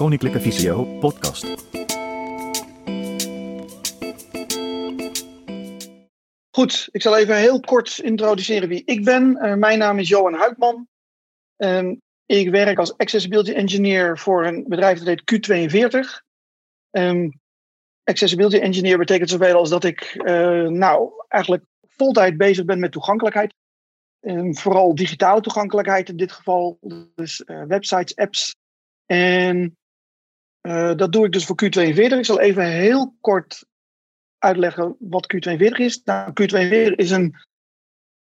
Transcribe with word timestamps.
Koninklijke 0.00 0.40
Visio 0.40 0.84
podcast. 0.84 1.44
Goed, 6.50 6.88
ik 6.90 7.02
zal 7.02 7.16
even 7.16 7.36
heel 7.36 7.60
kort 7.60 7.98
introduceren 7.98 8.68
wie 8.68 8.82
ik 8.84 9.04
ben. 9.04 9.38
Uh, 9.42 9.54
mijn 9.54 9.78
naam 9.78 9.98
is 9.98 10.08
Johan 10.08 10.34
Huikman. 10.34 10.88
Uh, 11.56 11.92
ik 12.26 12.50
werk 12.50 12.78
als 12.78 12.96
Accessibility 12.96 13.52
Engineer 13.52 14.18
voor 14.18 14.46
een 14.46 14.64
bedrijf 14.68 14.98
dat 14.98 15.06
heet 15.06 15.50
Q42. 15.50 16.24
Um, 16.90 17.40
accessibility 18.04 18.56
Engineer 18.58 18.98
betekent 18.98 19.30
zoveel 19.30 19.56
als 19.56 19.70
dat 19.70 19.84
ik 19.84 20.14
uh, 20.14 20.68
nou, 20.68 21.10
eigenlijk 21.28 21.64
voltijd 21.86 22.36
bezig 22.36 22.64
ben 22.64 22.80
met 22.80 22.92
toegankelijkheid. 22.92 23.54
Um, 24.20 24.56
vooral 24.56 24.94
digitale 24.94 25.40
toegankelijkheid 25.40 26.08
in 26.08 26.16
dit 26.16 26.32
geval. 26.32 26.78
Dus 27.14 27.42
uh, 27.46 27.62
websites, 27.64 28.16
apps. 28.16 28.56
En 29.06 29.78
uh, 30.62 30.94
dat 30.96 31.12
doe 31.12 31.26
ik 31.26 31.32
dus 31.32 31.44
voor 31.44 31.56
Q42. 31.64 31.94
Ik 31.94 32.24
zal 32.24 32.40
even 32.40 32.66
heel 32.66 33.16
kort 33.20 33.64
uitleggen 34.38 34.96
wat 34.98 35.34
Q42 35.34 35.58
is. 35.58 36.02
Nou, 36.04 36.30
Q42 36.30 36.94
is 36.94 37.10
een 37.10 37.34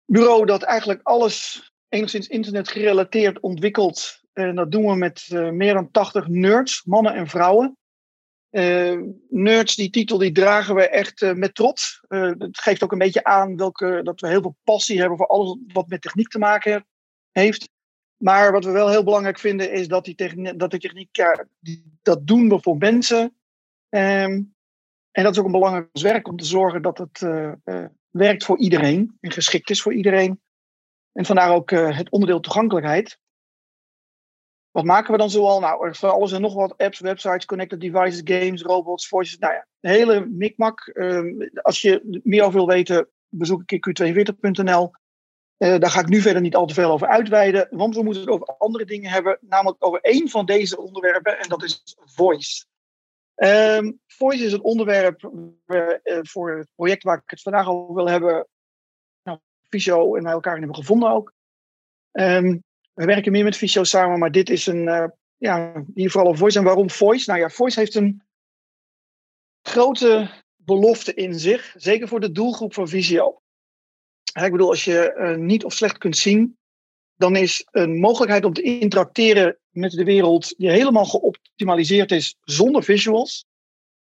bureau 0.05 0.47
dat 0.47 0.63
eigenlijk 0.63 1.01
alles 1.03 1.63
enigszins 1.89 2.29
internet 2.29 2.69
gerelateerd 2.69 3.41
ontwikkelt. 3.41 4.23
En 4.33 4.55
dat 4.55 4.73
doen 4.73 4.87
we 4.87 4.97
met 4.97 5.29
uh, 5.33 5.51
meer 5.51 5.75
dan 5.75 5.91
80 5.91 6.29
nerds, 6.29 6.85
mannen 6.85 7.15
en 7.15 7.27
vrouwen. 7.27 7.77
Nerds, 9.29 9.75
die 9.75 9.91
titel 9.91 10.19
die 10.19 10.33
dragen 10.33 10.75
we 10.75 10.89
echt 10.89 11.35
met 11.35 11.55
trots. 11.55 12.01
het 12.09 12.59
geeft 12.59 12.83
ook 12.83 12.93
een 12.93 12.99
beetje 12.99 13.25
aan 13.25 13.57
welke, 13.57 14.01
dat 14.03 14.21
we 14.21 14.29
heel 14.29 14.41
veel 14.41 14.57
passie 14.65 14.99
hebben 14.99 15.17
voor 15.17 15.27
alles 15.27 15.57
wat 15.73 15.89
met 15.89 16.03
techniek 16.03 16.29
te 16.29 16.39
maken 16.39 16.87
heeft. 17.31 17.69
Maar 18.17 18.53
wat 18.53 18.65
we 18.65 18.71
wel 18.71 18.91
heel 18.91 19.05
belangrijk 19.05 19.39
vinden 19.39 19.73
is 19.73 19.89
dat 19.89 20.05
die 20.05 20.15
techniek, 20.15 20.59
dat 20.59 20.71
de 20.71 20.79
techniek 20.79 21.09
dat 22.03 22.27
doen 22.27 22.49
we 22.49 22.61
voor 22.61 22.77
mensen. 22.77 23.37
Um, 23.89 24.55
en 25.11 25.23
dat 25.23 25.33
is 25.33 25.39
ook 25.39 25.45
een 25.45 25.53
belangrijk 25.53 25.89
werk 25.93 26.29
om 26.29 26.37
te 26.37 26.45
zorgen 26.45 26.83
dat 26.83 26.99
het 26.99 27.21
uh, 27.21 27.53
uh, 27.65 27.85
werkt 28.11 28.45
voor 28.45 28.59
iedereen 28.59 29.17
en 29.21 29.31
geschikt 29.31 29.71
is 29.71 29.83
voor 29.83 29.95
iedereen. 29.95 30.41
En 31.13 31.25
vandaar 31.25 31.55
ook 31.55 31.71
uh, 31.71 31.97
het 31.97 32.11
onderdeel 32.11 32.41
toegankelijkheid. 32.41 33.19
Wat 34.71 34.85
maken 34.85 35.13
we 35.13 35.19
dan 35.19 35.31
zoal? 35.31 35.61
Nou, 35.61 35.95
van 35.95 36.11
alles 36.11 36.33
en 36.33 36.41
nog 36.41 36.55
wat 36.55 36.77
apps, 36.77 37.01
websites, 37.01 37.45
connected 37.45 37.81
devices, 37.81 38.21
games, 38.25 38.63
robots, 38.63 39.09
voices. 39.09 39.39
Nou 39.39 39.53
ja, 39.53 39.67
een 39.81 39.91
hele 39.91 40.27
mikmak. 40.27 40.91
Um, 40.95 41.51
als 41.63 41.81
je 41.81 42.21
meer 42.23 42.43
over 42.43 42.55
wil 42.55 42.67
weten, 42.67 43.09
bezoek 43.29 43.71
ik 43.71 44.03
q42.nl. 44.03 44.93
Uh, 45.59 45.79
daar 45.79 45.91
ga 45.91 46.01
ik 46.01 46.09
nu 46.09 46.21
verder 46.21 46.43
niet 46.43 46.57
al 46.57 46.67
te 46.67 46.75
veel 46.75 46.91
over 46.91 47.09
uitweiden, 47.09 47.69
want 47.71 47.95
we 47.95 48.03
moeten 48.03 48.23
het 48.23 48.31
over 48.31 48.47
andere 48.47 48.85
dingen 48.85 49.11
hebben, 49.11 49.39
namelijk 49.41 49.85
over 49.85 50.01
één 50.01 50.29
van 50.29 50.47
deze 50.47 50.81
onderwerpen, 50.81 51.39
en 51.39 51.49
dat 51.49 51.63
is 51.63 51.97
voice. 52.05 52.65
Um, 53.37 54.01
voice 54.07 54.45
is 54.45 54.53
het 54.53 54.61
onderwerp 54.61 55.31
uh, 55.67 55.89
voor 56.23 56.57
het 56.57 56.69
project 56.75 57.03
waar 57.03 57.17
ik 57.17 57.23
het 57.31 57.43
vandaag 57.43 57.69
over 57.69 57.95
wil 57.95 58.09
hebben. 58.09 58.47
Nou, 59.23 59.39
Visio 59.69 60.15
en 60.15 60.23
wij 60.23 60.33
elkaar 60.33 60.59
hebben 60.59 60.75
gevonden 60.75 61.11
ook. 61.11 61.33
Um, 62.13 62.63
we 62.93 63.05
werken 63.05 63.33
meer 63.33 63.45
met 63.45 63.57
Visio 63.57 63.85
samen, 63.85 64.19
maar 64.19 64.31
dit 64.31 64.51
is 64.51 64.67
een, 64.67 64.87
uh, 64.87 65.07
ja, 65.37 65.85
hier 65.95 66.11
vooral 66.11 66.31
een 66.31 66.39
voice. 66.39 66.59
En 66.59 66.65
waarom 66.65 66.91
voice? 66.91 67.31
Nou 67.31 67.43
ja, 67.43 67.49
voice 67.49 67.79
heeft 67.79 67.95
een 67.95 68.23
grote 69.63 70.31
belofte 70.57 71.15
in 71.15 71.39
zich, 71.39 71.75
zeker 71.77 72.09
voor 72.09 72.21
de 72.21 72.33
doelgroep 72.33 72.75
van 72.75 72.89
Visio. 72.89 73.43
Ik 74.33 74.51
bedoel, 74.51 74.69
als 74.69 74.85
je 74.85 75.15
uh, 75.19 75.37
niet 75.37 75.65
of 75.65 75.73
slecht 75.73 75.99
kunt 75.99 76.17
zien, 76.17 76.59
dan 77.15 77.37
is 77.37 77.67
een 77.71 78.01
mogelijkheid 78.01 78.45
om 78.45 78.53
te 78.53 78.63
interacteren 78.63 79.59
met 79.71 79.91
de 79.91 80.05
wereld 80.05 80.55
die 80.57 80.71
helemaal 80.71 81.05
geoptimaliseerd 81.05 82.13
is 82.13 82.37
zonder 82.41 82.83
visuals, 82.83 83.47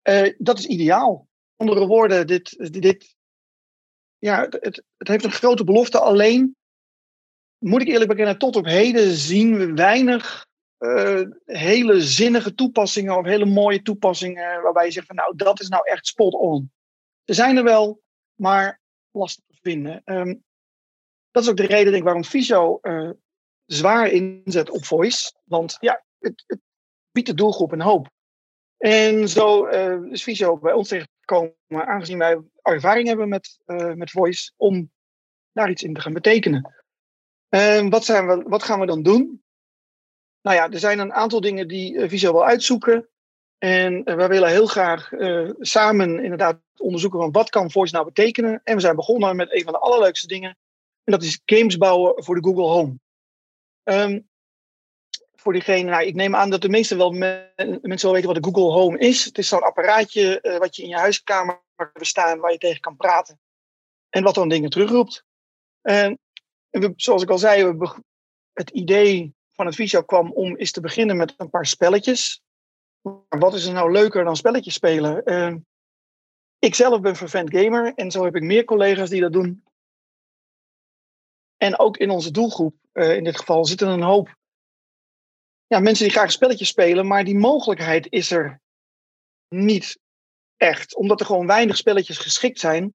uh, 0.09 0.33
dat 0.37 0.59
is 0.59 0.65
ideaal. 0.65 1.27
Andere 1.55 1.87
woorden, 1.87 2.27
dit, 2.27 2.73
dit, 2.81 3.15
ja, 4.17 4.47
het, 4.49 4.83
het 4.97 5.07
heeft 5.07 5.23
een 5.23 5.31
grote 5.31 5.63
belofte. 5.63 5.99
Alleen, 5.99 6.55
moet 7.57 7.81
ik 7.81 7.87
eerlijk 7.87 8.09
bekennen, 8.09 8.37
tot 8.37 8.55
op 8.55 8.65
heden 8.65 9.11
zien 9.11 9.57
we 9.57 9.73
weinig 9.73 10.47
uh, 10.79 11.21
hele 11.45 12.01
zinnige 12.01 12.53
toepassingen 12.55 13.17
of 13.17 13.25
hele 13.25 13.45
mooie 13.45 13.81
toepassingen 13.81 14.61
waarbij 14.61 14.85
je 14.85 14.91
zegt 14.91 15.07
van 15.07 15.15
nou, 15.15 15.35
dat 15.35 15.59
is 15.59 15.67
nou 15.67 15.87
echt 15.87 16.07
spot 16.07 16.33
on. 16.33 16.71
Er 17.23 17.35
zijn 17.35 17.57
er 17.57 17.63
wel, 17.63 18.01
maar 18.35 18.81
lastig 19.11 19.50
vinden. 19.61 20.01
Um, 20.05 20.43
dat 21.31 21.43
is 21.43 21.49
ook 21.49 21.57
de 21.57 21.65
reden 21.65 21.85
denk 21.85 21.95
ik, 21.97 22.03
waarom 22.03 22.23
Visio 22.23 22.79
uh, 22.81 23.09
zwaar 23.65 24.07
inzet 24.07 24.69
op 24.69 24.85
voice. 24.85 25.33
Want 25.43 25.77
ja, 25.79 26.03
het, 26.19 26.43
het 26.47 26.59
biedt 27.11 27.27
de 27.27 27.33
doelgroep 27.33 27.71
een 27.71 27.81
hoop. 27.81 28.09
En 28.77 29.29
zo 29.29 29.67
uh, 29.67 30.11
is 30.11 30.23
Visio 30.23 30.57
bij 30.57 30.73
ons 30.73 30.87
terechtgekomen, 30.87 31.55
aangezien 31.67 32.17
wij 32.17 32.41
ervaring 32.61 33.07
hebben 33.07 33.29
met, 33.29 33.59
uh, 33.65 33.93
met 33.93 34.11
voice, 34.11 34.51
om 34.57 34.91
daar 35.51 35.69
iets 35.69 35.83
in 35.83 35.93
te 35.93 36.01
gaan 36.01 36.13
betekenen. 36.13 36.75
Uh, 37.49 37.89
wat, 37.89 38.05
zijn 38.05 38.27
we, 38.27 38.43
wat 38.47 38.63
gaan 38.63 38.79
we 38.79 38.85
dan 38.85 39.03
doen? 39.03 39.43
Nou 40.41 40.57
ja, 40.57 40.69
er 40.69 40.79
zijn 40.79 40.99
een 40.99 41.13
aantal 41.13 41.41
dingen 41.41 41.67
die 41.67 42.09
Visio 42.09 42.31
wil 42.31 42.45
uitzoeken. 42.45 43.09
En 43.63 44.03
wij 44.03 44.27
willen 44.27 44.49
heel 44.49 44.65
graag 44.65 45.09
samen 45.59 46.23
inderdaad 46.23 46.59
onderzoeken 46.77 47.19
van 47.19 47.31
wat 47.31 47.49
kan 47.49 47.71
voice 47.71 47.93
nou 47.93 48.05
betekenen. 48.05 48.61
En 48.63 48.75
we 48.75 48.81
zijn 48.81 48.95
begonnen 48.95 49.35
met 49.35 49.53
een 49.53 49.63
van 49.63 49.73
de 49.73 49.79
allerleukste 49.79 50.27
dingen. 50.27 50.57
En 51.03 51.11
dat 51.11 51.23
is 51.23 51.41
games 51.45 51.77
bouwen 51.77 52.23
voor 52.23 52.35
de 52.35 52.43
Google 52.43 52.63
Home. 52.63 52.99
Um, 53.83 54.29
voor 55.35 55.53
diegene, 55.53 55.89
nou, 55.89 56.05
ik 56.05 56.15
neem 56.15 56.35
aan 56.35 56.49
dat 56.49 56.61
de 56.61 56.69
meesten 56.69 56.97
wel 56.97 57.11
me, 57.11 57.51
mensen 57.81 58.07
wel 58.07 58.13
weten 58.13 58.33
wat 58.33 58.43
de 58.43 58.51
Google 58.51 58.79
Home 58.79 58.97
is. 58.97 59.25
Het 59.25 59.37
is 59.37 59.47
zo'n 59.47 59.63
apparaatje 59.63 60.39
uh, 60.41 60.57
wat 60.57 60.75
je 60.75 60.83
in 60.83 60.89
je 60.89 60.95
huiskamer 60.95 61.63
hebt 61.75 62.07
staan, 62.07 62.39
waar 62.39 62.51
je 62.51 62.57
tegen 62.57 62.79
kan 62.79 62.95
praten. 62.95 63.39
En 64.09 64.23
wat 64.23 64.35
dan 64.35 64.49
dingen 64.49 64.69
terugroept. 64.69 65.25
En 65.81 66.19
we, 66.69 66.93
zoals 66.95 67.21
ik 67.21 67.29
al 67.29 67.37
zei, 67.37 67.65
we, 67.65 68.03
het 68.53 68.69
idee 68.69 69.33
van 69.53 69.65
het 69.65 69.75
Visio 69.75 70.01
kwam 70.01 70.31
om 70.31 70.55
eens 70.55 70.71
te 70.71 70.81
beginnen 70.81 71.17
met 71.17 71.33
een 71.37 71.49
paar 71.49 71.65
spelletjes. 71.65 72.41
Wat 73.29 73.53
is 73.53 73.65
er 73.65 73.73
nou 73.73 73.91
leuker 73.91 74.23
dan 74.23 74.35
spelletjes 74.35 74.73
spelen? 74.73 75.21
Uh, 75.25 75.55
ik 76.59 76.75
zelf 76.75 77.01
ben 77.01 77.15
vervent 77.15 77.55
gamer 77.55 77.93
en 77.93 78.11
zo 78.11 78.23
heb 78.23 78.35
ik 78.35 78.43
meer 78.43 78.63
collega's 78.63 79.09
die 79.09 79.21
dat 79.21 79.33
doen. 79.33 79.63
En 81.57 81.79
ook 81.79 81.97
in 81.97 82.09
onze 82.09 82.31
doelgroep, 82.31 82.75
uh, 82.93 83.15
in 83.15 83.23
dit 83.23 83.37
geval, 83.37 83.65
zitten 83.65 83.87
een 83.87 84.01
hoop 84.01 84.39
ja, 85.71 85.79
mensen 85.79 86.05
die 86.05 86.13
graag 86.13 86.31
spelletjes 86.31 86.67
spelen, 86.67 87.07
maar 87.07 87.23
die 87.23 87.37
mogelijkheid 87.37 88.07
is 88.09 88.31
er 88.31 88.61
niet 89.47 89.99
echt. 90.57 90.95
Omdat 90.95 91.19
er 91.19 91.25
gewoon 91.25 91.47
weinig 91.47 91.77
spelletjes 91.77 92.17
geschikt 92.17 92.59
zijn 92.59 92.93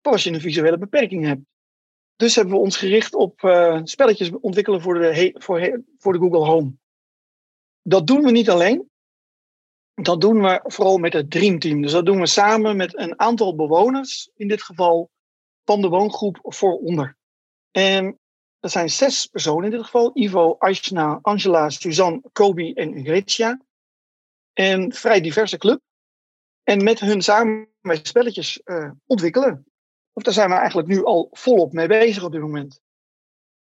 voor 0.00 0.12
als 0.12 0.24
je 0.24 0.30
een 0.30 0.40
visuele 0.40 0.78
beperking 0.78 1.24
hebt. 1.24 1.40
Dus 2.16 2.34
hebben 2.34 2.54
we 2.54 2.60
ons 2.60 2.76
gericht 2.76 3.14
op 3.14 3.42
uh, 3.42 3.80
spelletjes 3.84 4.30
ontwikkelen 4.30 4.80
voor 4.80 4.94
de, 4.94 5.34
voor, 5.38 5.82
voor 5.98 6.12
de 6.12 6.18
Google 6.18 6.44
Home. 6.44 6.72
Dat 7.82 8.06
doen 8.06 8.22
we 8.22 8.30
niet 8.30 8.50
alleen. 8.50 8.90
Dat 9.94 10.20
doen 10.20 10.42
we 10.42 10.60
vooral 10.62 10.98
met 10.98 11.12
het 11.12 11.30
Dream 11.30 11.58
Team. 11.58 11.82
Dus 11.82 11.92
dat 11.92 12.06
doen 12.06 12.20
we 12.20 12.26
samen 12.26 12.76
met 12.76 12.98
een 12.98 13.20
aantal 13.20 13.54
bewoners, 13.54 14.30
in 14.36 14.48
dit 14.48 14.62
geval 14.62 15.10
van 15.64 15.80
de 15.80 15.88
woongroep 15.88 16.38
vooronder. 16.42 17.16
En 17.70 18.18
dat 18.60 18.70
zijn 18.70 18.90
zes 18.90 19.26
personen 19.26 19.64
in 19.64 19.70
dit 19.70 19.84
geval. 19.84 20.10
Ivo, 20.14 20.56
Aishna, 20.58 21.18
Angela, 21.22 21.70
Suzanne, 21.70 22.22
Kobi 22.32 22.72
en 22.72 23.04
Grecia. 23.04 23.60
En 24.52 24.92
vrij 24.92 25.20
diverse 25.20 25.58
club. 25.58 25.80
En 26.62 26.84
met 26.84 27.00
hun 27.00 27.22
samen 27.22 27.68
spelletjes 27.82 28.60
uh, 28.64 28.90
ontwikkelen. 29.06 29.66
Of 30.12 30.22
daar 30.22 30.32
zijn 30.32 30.48
we 30.48 30.54
eigenlijk 30.54 30.88
nu 30.88 31.04
al 31.04 31.28
volop 31.30 31.72
mee 31.72 31.86
bezig 31.86 32.24
op 32.24 32.32
dit 32.32 32.40
moment. 32.40 32.80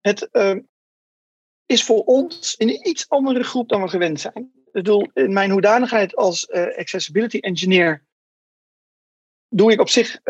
Het 0.00 0.28
uh, 0.32 0.56
is 1.66 1.84
voor 1.84 2.04
ons 2.04 2.54
een 2.58 2.88
iets 2.88 3.08
andere 3.08 3.42
groep 3.42 3.68
dan 3.68 3.82
we 3.82 3.88
gewend 3.88 4.20
zijn. 4.20 4.57
Bedoel, 4.82 5.10
in 5.12 5.32
mijn 5.32 5.50
hoedanigheid 5.50 6.16
als 6.16 6.48
uh, 6.48 6.76
accessibility 6.76 7.38
engineer 7.38 8.06
doe 9.48 9.72
ik 9.72 9.80
op 9.80 9.88
zich 9.88 10.20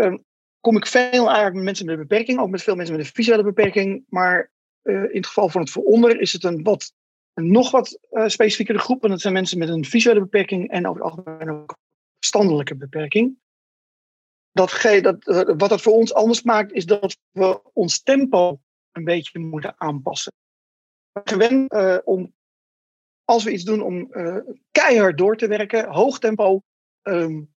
kom 0.60 0.76
ik 0.76 0.86
veel 0.86 1.26
eigenlijk 1.26 1.54
met 1.54 1.64
mensen 1.64 1.86
met 1.86 1.94
een 1.94 2.06
beperking, 2.06 2.38
ook 2.38 2.50
met 2.50 2.62
veel 2.62 2.74
mensen 2.74 2.96
met 2.96 3.04
een 3.04 3.12
visuele 3.12 3.42
beperking. 3.42 4.04
Maar 4.08 4.50
uh, 4.82 5.02
in 5.02 5.16
het 5.16 5.26
geval 5.26 5.48
van 5.48 5.60
het 5.60 5.70
vooronder 5.70 6.20
is 6.20 6.32
het 6.32 6.44
een, 6.44 6.62
wat, 6.62 6.92
een 7.34 7.50
nog 7.50 7.70
wat 7.70 7.98
uh, 8.10 8.26
specifiekere 8.26 8.78
groep. 8.78 9.04
En 9.04 9.10
dat 9.10 9.20
zijn 9.20 9.32
mensen 9.32 9.58
met 9.58 9.68
een 9.68 9.84
visuele 9.84 10.20
beperking 10.20 10.70
en 10.70 10.86
over 10.86 11.02
het 11.04 11.10
algemeen 11.12 11.50
ook 11.50 11.76
verstandelijke 12.18 12.76
beperking. 12.76 13.38
Dat, 14.52 14.80
dat, 15.02 15.26
uh, 15.26 15.56
wat 15.56 15.68
dat 15.68 15.82
voor 15.82 15.92
ons 15.92 16.14
anders 16.14 16.42
maakt, 16.42 16.72
is 16.72 16.86
dat 16.86 17.18
we 17.30 17.60
ons 17.72 18.02
tempo 18.02 18.60
een 18.92 19.04
beetje 19.04 19.38
moeten 19.38 19.80
aanpassen. 19.80 20.32
We 21.12 21.20
gewend 21.24 21.72
om, 22.04 22.34
als 23.28 23.44
we 23.44 23.52
iets 23.52 23.64
doen, 23.64 23.80
om 23.80 24.10
keihard 24.70 25.18
door 25.18 25.36
te 25.36 25.48
werken, 25.48 25.88
hoog 25.88 26.18
tempo. 26.18 26.62
Um, 27.02 27.54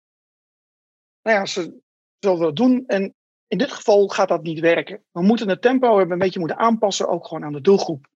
nou 1.22 1.36
ja, 1.36 1.46
ze 1.46 1.80
zullen 2.18 2.40
dat 2.40 2.56
doen. 2.56 2.86
En 2.86 3.14
in 3.46 3.58
dit 3.58 3.72
geval 3.72 4.08
gaat 4.08 4.28
dat 4.28 4.42
niet 4.42 4.60
werken. 4.60 5.04
We 5.12 5.22
moeten 5.22 5.48
het 5.48 5.62
tempo 5.62 5.96
hebben 5.96 6.12
een 6.12 6.18
beetje 6.18 6.38
moeten 6.38 6.58
aanpassen, 6.58 7.08
ook 7.08 7.26
gewoon 7.26 7.44
aan 7.44 7.52
de 7.52 7.60
doelgroep. 7.60 8.08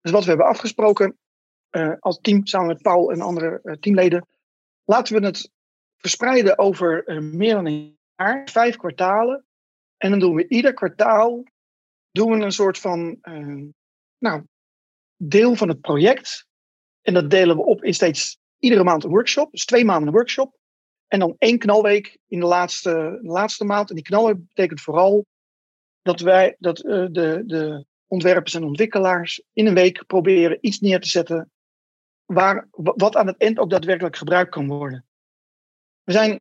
Dus 0.00 0.12
wat 0.12 0.22
we 0.22 0.28
hebben 0.28 0.46
afgesproken, 0.46 1.18
uh, 1.70 1.94
als 1.98 2.18
team 2.20 2.46
samen 2.46 2.66
met 2.66 2.82
Paul 2.82 3.12
en 3.12 3.20
andere 3.20 3.60
uh, 3.62 3.74
teamleden. 3.74 4.26
Laten 4.84 5.20
we 5.20 5.26
het 5.26 5.50
verspreiden 5.96 6.58
over 6.58 7.22
meer 7.22 7.54
dan 7.54 7.66
een 7.66 7.98
jaar, 8.14 8.48
vijf 8.50 8.76
kwartalen. 8.76 9.46
En 9.96 10.10
dan 10.10 10.18
doen 10.18 10.34
we 10.34 10.48
ieder 10.48 10.74
kwartaal 10.74 11.44
doen 12.10 12.30
we 12.30 12.44
een 12.44 12.52
soort 12.52 12.78
van 12.78 13.18
nou, 14.18 14.44
deel 15.16 15.54
van 15.54 15.68
het 15.68 15.80
project. 15.80 16.47
En 17.08 17.14
dat 17.14 17.30
delen 17.30 17.56
we 17.56 17.62
op 17.62 17.84
in 17.84 17.94
steeds 17.94 18.38
iedere 18.58 18.84
maand 18.84 19.04
een 19.04 19.10
workshop. 19.10 19.50
Dus 19.50 19.64
twee 19.64 19.84
maanden 19.84 20.06
een 20.06 20.14
workshop. 20.14 20.56
En 21.06 21.18
dan 21.18 21.34
één 21.38 21.58
knalweek 21.58 22.18
in 22.26 22.40
de 22.40 22.46
laatste, 22.46 23.18
laatste 23.22 23.64
maand. 23.64 23.88
En 23.88 23.94
die 23.94 24.04
knalweek 24.04 24.46
betekent 24.46 24.80
vooral 24.80 25.26
dat 26.02 26.20
wij, 26.20 26.56
dat 26.58 26.84
uh, 26.84 27.06
de, 27.10 27.42
de 27.46 27.86
ontwerpers 28.06 28.54
en 28.54 28.64
ontwikkelaars 28.64 29.42
in 29.52 29.66
een 29.66 29.74
week 29.74 30.06
proberen 30.06 30.58
iets 30.60 30.80
neer 30.80 31.00
te 31.00 31.08
zetten 31.08 31.50
waar, 32.24 32.68
wat 32.70 33.16
aan 33.16 33.26
het 33.26 33.38
eind 33.38 33.58
ook 33.58 33.70
daadwerkelijk 33.70 34.16
gebruikt 34.16 34.50
kan 34.50 34.68
worden. 34.68 35.06
We 36.04 36.12
zijn, 36.12 36.40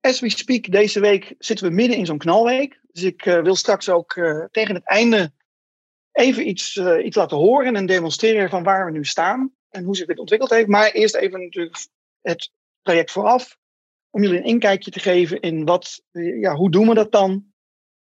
as 0.00 0.20
we 0.20 0.30
speak, 0.30 0.70
deze 0.70 1.00
week 1.00 1.34
zitten 1.38 1.66
we 1.66 1.74
midden 1.74 1.96
in 1.96 2.06
zo'n 2.06 2.18
knalweek. 2.18 2.80
Dus 2.92 3.02
ik 3.02 3.26
uh, 3.26 3.42
wil 3.42 3.56
straks 3.56 3.88
ook 3.88 4.16
uh, 4.16 4.44
tegen 4.50 4.74
het 4.74 4.86
einde 4.86 5.32
even 6.12 6.48
iets, 6.48 6.76
iets 6.76 7.16
laten 7.16 7.36
horen 7.36 7.76
en 7.76 7.86
demonstreren 7.86 8.50
van 8.50 8.62
waar 8.62 8.84
we 8.84 8.90
nu 8.90 9.04
staan 9.04 9.52
en 9.72 9.84
hoe 9.84 9.96
zich 9.96 10.06
dit 10.06 10.18
ontwikkeld 10.18 10.50
heeft. 10.50 10.68
Maar 10.68 10.90
eerst 10.90 11.14
even 11.14 11.40
natuurlijk 11.40 11.86
het 12.20 12.50
traject 12.82 13.10
vooraf, 13.10 13.58
om 14.10 14.22
jullie 14.22 14.38
een 14.38 14.44
inkijkje 14.44 14.90
te 14.90 15.00
geven 15.00 15.40
in 15.40 15.64
wat, 15.64 16.02
ja, 16.10 16.54
hoe 16.54 16.70
doen 16.70 16.88
we 16.88 16.94
dat 16.94 17.12
dan? 17.12 17.52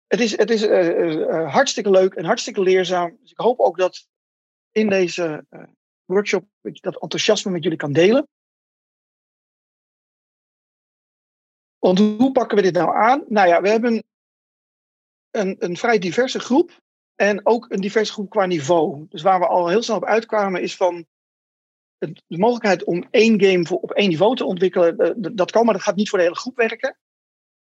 Het 0.08 0.20
is, 0.20 0.38
het 0.38 0.50
is 0.50 0.66
hartstikke 1.52 1.90
leuk 1.90 2.14
en 2.14 2.26
hartstikke 2.26 2.62
leerzaam. 2.62 3.18
Dus 3.22 3.32
ik 3.32 3.38
hoop 3.38 3.60
ook 3.60 3.78
dat 3.78 4.08
in 4.72 4.90
deze 4.90 5.46
workshop 6.06 6.46
dat 6.62 7.02
enthousiasme 7.02 7.52
met 7.52 7.64
jullie 7.64 7.78
kan 7.78 7.94
delen. 7.94 8.28
Want 11.80 12.00
hoe 12.00 12.32
pakken 12.32 12.58
we 12.58 12.64
dit 12.64 12.74
nou 12.74 12.96
aan? 12.96 13.24
Nou 13.28 13.48
ja, 13.48 13.62
we 13.62 13.70
hebben 13.70 14.04
een, 15.32 15.56
een 15.60 15.78
vrij 15.78 16.00
diverse 16.00 16.40
groep. 16.40 16.82
En 17.16 17.46
ook 17.46 17.72
een 17.72 17.82
diverse 17.82 18.14
groep 18.14 18.30
qua 18.30 18.46
niveau. 18.46 19.06
Dus 19.10 19.22
waar 19.22 19.40
we 19.40 19.48
al 19.48 19.68
heel 19.68 19.82
snel 19.82 19.98
op 19.98 20.06
uitkwamen 20.06 20.62
is 20.62 20.76
van 20.76 21.06
de 22.28 22.38
mogelijkheid 22.38 22.84
om 22.84 23.08
één 23.12 23.42
game 23.44 23.66
voor, 23.66 23.78
op 23.78 23.92
één 23.92 24.10
niveau 24.10 24.36
te 24.36 24.46
ontwikkelen. 24.46 24.98
Eh, 24.98 25.12
dat 25.34 25.52
kan, 25.52 25.66
maar 25.66 25.74
dat 25.74 25.84
gaat 25.84 25.96
niet 25.96 26.10
voor 26.10 26.18
de 26.18 26.24
hele 26.24 26.38
groep 26.38 26.56
werken. 26.56 26.98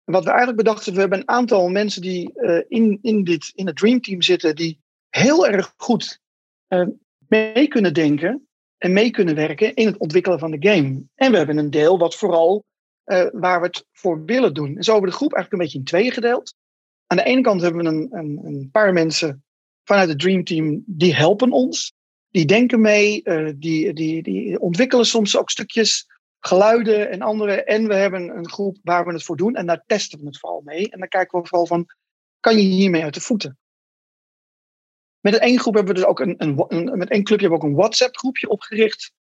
En 0.03 0.13
wat 0.13 0.23
we 0.23 0.29
eigenlijk 0.29 0.57
bedachten, 0.57 0.93
we 0.93 0.99
hebben 0.99 1.19
een 1.19 1.29
aantal 1.29 1.69
mensen 1.69 2.01
die 2.01 2.31
uh, 2.35 2.61
in, 2.67 2.99
in, 3.01 3.23
dit, 3.23 3.51
in 3.55 3.67
het 3.67 3.77
Dream 3.77 4.01
Team 4.01 4.21
zitten, 4.21 4.55
die 4.55 4.79
heel 5.09 5.47
erg 5.47 5.73
goed 5.77 6.19
uh, 6.69 6.87
mee 7.27 7.67
kunnen 7.67 7.93
denken 7.93 8.47
en 8.77 8.93
mee 8.93 9.09
kunnen 9.09 9.35
werken 9.35 9.73
in 9.73 9.85
het 9.85 9.97
ontwikkelen 9.97 10.39
van 10.39 10.51
de 10.51 10.69
game. 10.69 11.03
En 11.15 11.31
we 11.31 11.37
hebben 11.37 11.57
een 11.57 11.69
deel 11.69 11.97
wat 11.97 12.15
vooral 12.15 12.63
waar 13.31 13.59
we 13.59 13.65
het 13.65 13.85
voor 13.91 14.25
willen 14.25 14.53
doen. 14.53 14.77
En 14.77 14.83
zo 14.83 14.91
hebben 14.91 15.09
we 15.09 15.15
de 15.15 15.21
groep 15.21 15.33
eigenlijk 15.33 15.51
een 15.51 15.59
beetje 15.59 15.77
in 15.77 15.83
tweeën 15.83 16.11
gedeeld. 16.11 16.55
Aan 17.07 17.17
de 17.17 17.23
ene 17.23 17.41
kant 17.41 17.61
hebben 17.61 17.83
we 17.83 17.89
een, 17.89 18.07
een, 18.11 18.39
een 18.43 18.69
paar 18.71 18.93
mensen 18.93 19.43
vanuit 19.83 20.09
het 20.09 20.19
Dream 20.19 20.43
Team 20.43 20.83
die 20.85 21.15
helpen 21.15 21.51
ons. 21.51 21.93
Die 22.35 22.45
denken 22.45 22.81
mee, 22.81 23.21
uh, 23.23 23.53
die, 23.55 23.93
die, 23.93 24.23
die 24.23 24.59
ontwikkelen 24.59 25.05
soms 25.05 25.37
ook 25.37 25.49
stukjes 25.49 26.07
geluiden 26.39 27.09
en 27.09 27.21
andere. 27.21 27.63
En 27.63 27.87
we 27.87 27.95
hebben 27.95 28.37
een 28.37 28.49
groep 28.49 28.77
waar 28.83 29.05
we 29.05 29.13
het 29.13 29.23
voor 29.23 29.37
doen 29.37 29.55
en 29.55 29.65
daar 29.65 29.83
testen 29.85 30.19
we 30.19 30.25
het 30.25 30.39
vooral 30.39 30.61
mee. 30.65 30.89
En 30.89 30.99
dan 30.99 31.07
kijken 31.07 31.41
we 31.41 31.47
vooral 31.47 31.67
van, 31.67 31.85
kan 32.39 32.55
je 32.55 32.61
hiermee 32.61 33.03
uit 33.03 33.13
de 33.13 33.21
voeten? 33.21 33.57
Met 35.19 35.35
één 35.35 35.59
groep 35.59 35.73
hebben 35.73 35.93
we 35.93 35.99
dus 35.99 36.09
ook 36.09 36.19
een, 36.19 36.35
een, 36.37 36.65
een 36.67 36.97
met 36.97 37.09
één 37.09 37.23
clubje 37.23 37.47
hebben 37.47 37.59
we 37.59 37.65
ook 37.65 37.71
een 37.71 37.79
WhatsApp 37.81 38.17
groepje 38.17 38.49
opgericht. 38.49 39.11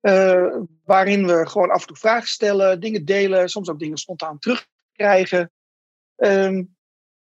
Uh, 0.00 0.56
waarin 0.84 1.26
we 1.26 1.46
gewoon 1.46 1.70
af 1.70 1.80
en 1.80 1.86
toe 1.86 1.96
vragen 1.96 2.28
stellen, 2.28 2.80
dingen 2.80 3.04
delen, 3.04 3.48
soms 3.48 3.68
ook 3.68 3.78
dingen 3.78 3.98
spontaan 3.98 4.38
terugkrijgen. 4.38 5.50
Um, 6.16 6.76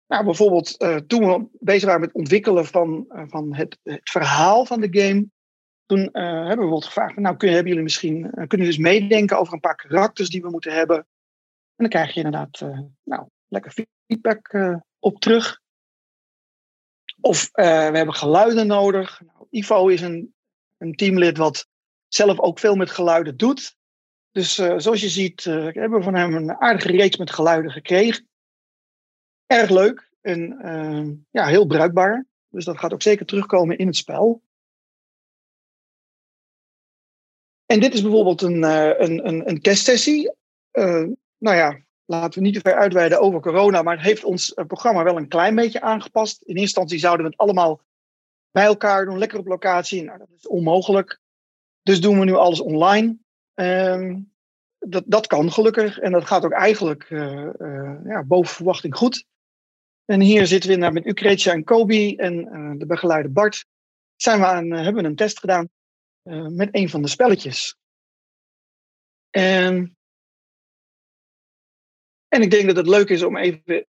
nou, 0.08 0.24
bijvoorbeeld 0.24 0.82
uh, 0.82 0.96
toen 0.96 1.26
we 1.28 1.48
bezig 1.60 1.86
waren 1.86 2.00
met 2.00 2.10
het 2.10 2.18
ontwikkelen 2.18 2.66
van, 2.66 3.06
van 3.28 3.56
het, 3.56 3.80
het, 3.84 4.10
verhaal 4.10 4.66
van 4.66 4.82
de 4.82 5.00
game. 5.00 5.36
Toen 5.88 6.00
hebben 6.00 6.42
we 6.42 6.56
bijvoorbeeld 6.56 6.86
gevraagd, 6.86 7.16
nou 7.16 7.38
kunnen, 7.38 7.56
hebben 7.56 7.74
jullie 7.74 7.90
misschien, 7.90 8.32
kunnen 8.48 8.68
jullie 8.68 8.82
meedenken 8.82 9.40
over 9.40 9.54
een 9.54 9.60
paar 9.60 9.76
karakters 9.76 10.30
die 10.30 10.42
we 10.42 10.50
moeten 10.50 10.74
hebben. 10.74 10.98
En 10.98 11.06
dan 11.76 11.90
krijg 11.90 12.14
je 12.14 12.24
inderdaad 12.24 12.62
nou, 13.04 13.28
lekker 13.48 13.86
feedback 14.08 14.56
op 15.00 15.20
terug. 15.20 15.62
Of 17.22 17.50
we 17.52 17.64
hebben 17.64 18.14
geluiden 18.14 18.68
nodig. 18.68 19.22
Nou, 19.22 19.48
Ivo 19.50 19.88
is 19.88 20.02
een, 20.02 20.34
een 20.78 20.96
teamlid 20.96 21.38
wat 21.38 21.68
zelf 22.08 22.40
ook 22.40 22.60
veel 22.60 22.76
met 22.76 22.92
geluiden 22.92 23.38
doet. 23.38 23.76
Dus 24.32 24.54
zoals 24.56 25.02
je 25.02 25.10
ziet, 25.10 25.44
hebben 25.44 25.98
we 25.98 26.04
van 26.04 26.16
hem 26.16 26.34
een 26.34 26.56
aardige 26.56 26.92
reeks 26.92 27.18
met 27.18 27.32
geluiden 27.32 27.72
gekregen. 27.72 28.28
Erg 29.46 29.70
leuk 29.70 30.12
en 30.22 31.26
ja, 31.32 31.46
heel 31.46 31.66
bruikbaar. 31.66 32.26
Dus 32.50 32.66
dat 32.66 32.78
gaat 32.78 32.94
ook 32.94 33.02
zeker 33.02 33.26
terugkomen 33.26 33.78
in 33.78 33.88
het 33.88 33.96
spel. 33.96 34.42
En 37.68 37.80
dit 37.80 37.94
is 37.94 38.02
bijvoorbeeld 38.02 38.42
een, 38.42 38.64
een, 38.64 39.28
een, 39.28 39.50
een 39.50 39.62
testsessie. 39.62 40.32
nou 41.38 41.56
ja, 41.56 41.80
laten 42.08 42.40
we 42.40 42.46
niet 42.46 42.54
te 42.54 42.60
ver 42.60 42.76
uitweiden 42.76 43.20
over 43.20 43.40
corona, 43.40 43.82
maar 43.82 43.96
het 43.96 44.06
heeft 44.06 44.24
ons 44.24 44.54
eh, 44.54 44.66
programma 44.66 45.04
wel 45.04 45.18
een 45.18 45.28
klein 45.28 45.56
beetje 45.56 45.82
aangepast. 45.82 46.42
In 46.42 46.46
eerste 46.46 46.62
instantie 46.62 47.00
zouden 47.00 47.26
we 47.26 47.32
het 47.32 47.40
allemaal 47.40 47.82
bij 48.52 48.66
elkaar 48.66 49.06
doen, 49.06 49.18
lekker 49.18 49.40
op 49.40 49.48
locatie. 49.48 50.04
Nou, 50.04 50.18
dat 50.18 50.30
is 50.38 50.48
onmogelijk. 50.48 51.20
Dus 51.82 52.02
doen 52.02 52.20
we 52.20 52.26
nu 52.26 52.34
alles 52.34 52.60
online. 52.60 53.18
Um, 53.54 54.32
dat, 54.80 55.04
dat 55.06 55.28
kan 55.28 55.52
gelukkig 55.52 56.00
en 56.00 56.12
dat 56.12 56.26
gaat 56.26 56.46
ook 56.46 56.52
eigenlijk 56.52 57.06
ja, 58.04 58.24
boven 58.24 58.56
verwachting 58.56 58.96
goed. 58.96 59.26
En 60.06 60.22
hier 60.22 60.48
zitten 60.48 60.80
we 60.80 60.92
met 60.92 61.06
Ukretia 61.06 61.54
en 61.54 61.64
Kobi 61.64 62.16
en 62.16 62.78
de 62.78 62.86
begeleider 62.86 63.32
Bart. 63.32 63.66
Zijn 64.16 64.40
we 64.40 64.46
aan, 64.46 64.72
hebben 64.72 65.04
we 65.04 65.10
een 65.10 65.16
test 65.16 65.40
gedaan 65.40 65.70
met 66.56 66.70
een 66.72 66.90
van 66.90 67.02
de 67.02 67.08
spelletjes. 67.08 67.76
En 69.30 69.98
en 72.28 72.42
ik 72.42 72.52
denk 72.52 72.68
dat 72.68 72.76
het 72.76 72.88
leuk 72.88 73.10
is 73.10 73.24
om 73.24 73.38
even 73.38 73.88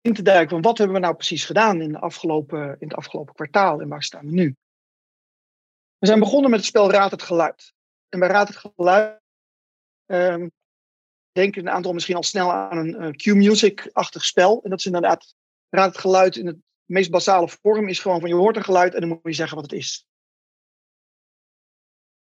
in 0.00 0.14
te 0.14 0.22
duiken 0.22 0.50
van 0.50 0.62
wat 0.62 0.78
hebben 0.78 0.96
we 0.96 1.02
nou 1.02 1.14
precies 1.14 1.44
gedaan 1.44 1.80
in, 1.80 1.92
de 1.92 1.98
afgelopen, 1.98 2.76
in 2.78 2.88
het 2.88 2.96
afgelopen 2.96 3.34
kwartaal 3.34 3.80
en 3.80 3.88
waar 3.88 4.02
staan 4.02 4.26
we 4.26 4.32
nu. 4.32 4.56
We 5.98 6.06
zijn 6.06 6.18
begonnen 6.18 6.50
met 6.50 6.58
het 6.58 6.68
spel 6.68 6.90
Raad 6.90 7.10
het 7.10 7.22
Geluid. 7.22 7.72
En 8.08 8.18
bij 8.18 8.28
Raad 8.28 8.48
het 8.48 8.56
Geluid 8.56 9.20
um, 10.06 10.50
denken 11.32 11.62
een 11.62 11.72
aantal 11.72 11.92
misschien 11.92 12.16
al 12.16 12.22
snel 12.22 12.52
aan 12.52 12.76
een 12.76 13.02
uh, 13.02 13.10
Q-music-achtig 13.10 14.24
spel. 14.24 14.62
En 14.62 14.70
dat 14.70 14.78
is 14.78 14.86
inderdaad, 14.86 15.34
Raad 15.68 15.92
het 15.92 16.00
Geluid 16.00 16.36
in 16.36 16.46
het 16.46 16.56
meest 16.84 17.10
basale 17.10 17.48
vorm 17.48 17.88
is 17.88 17.98
gewoon 17.98 18.20
van 18.20 18.28
je 18.28 18.34
hoort 18.34 18.56
een 18.56 18.64
geluid 18.64 18.94
en 18.94 19.00
dan 19.00 19.08
moet 19.08 19.20
je 19.22 19.32
zeggen 19.32 19.56
wat 19.56 19.70
het 19.70 19.80
is. 19.80 20.06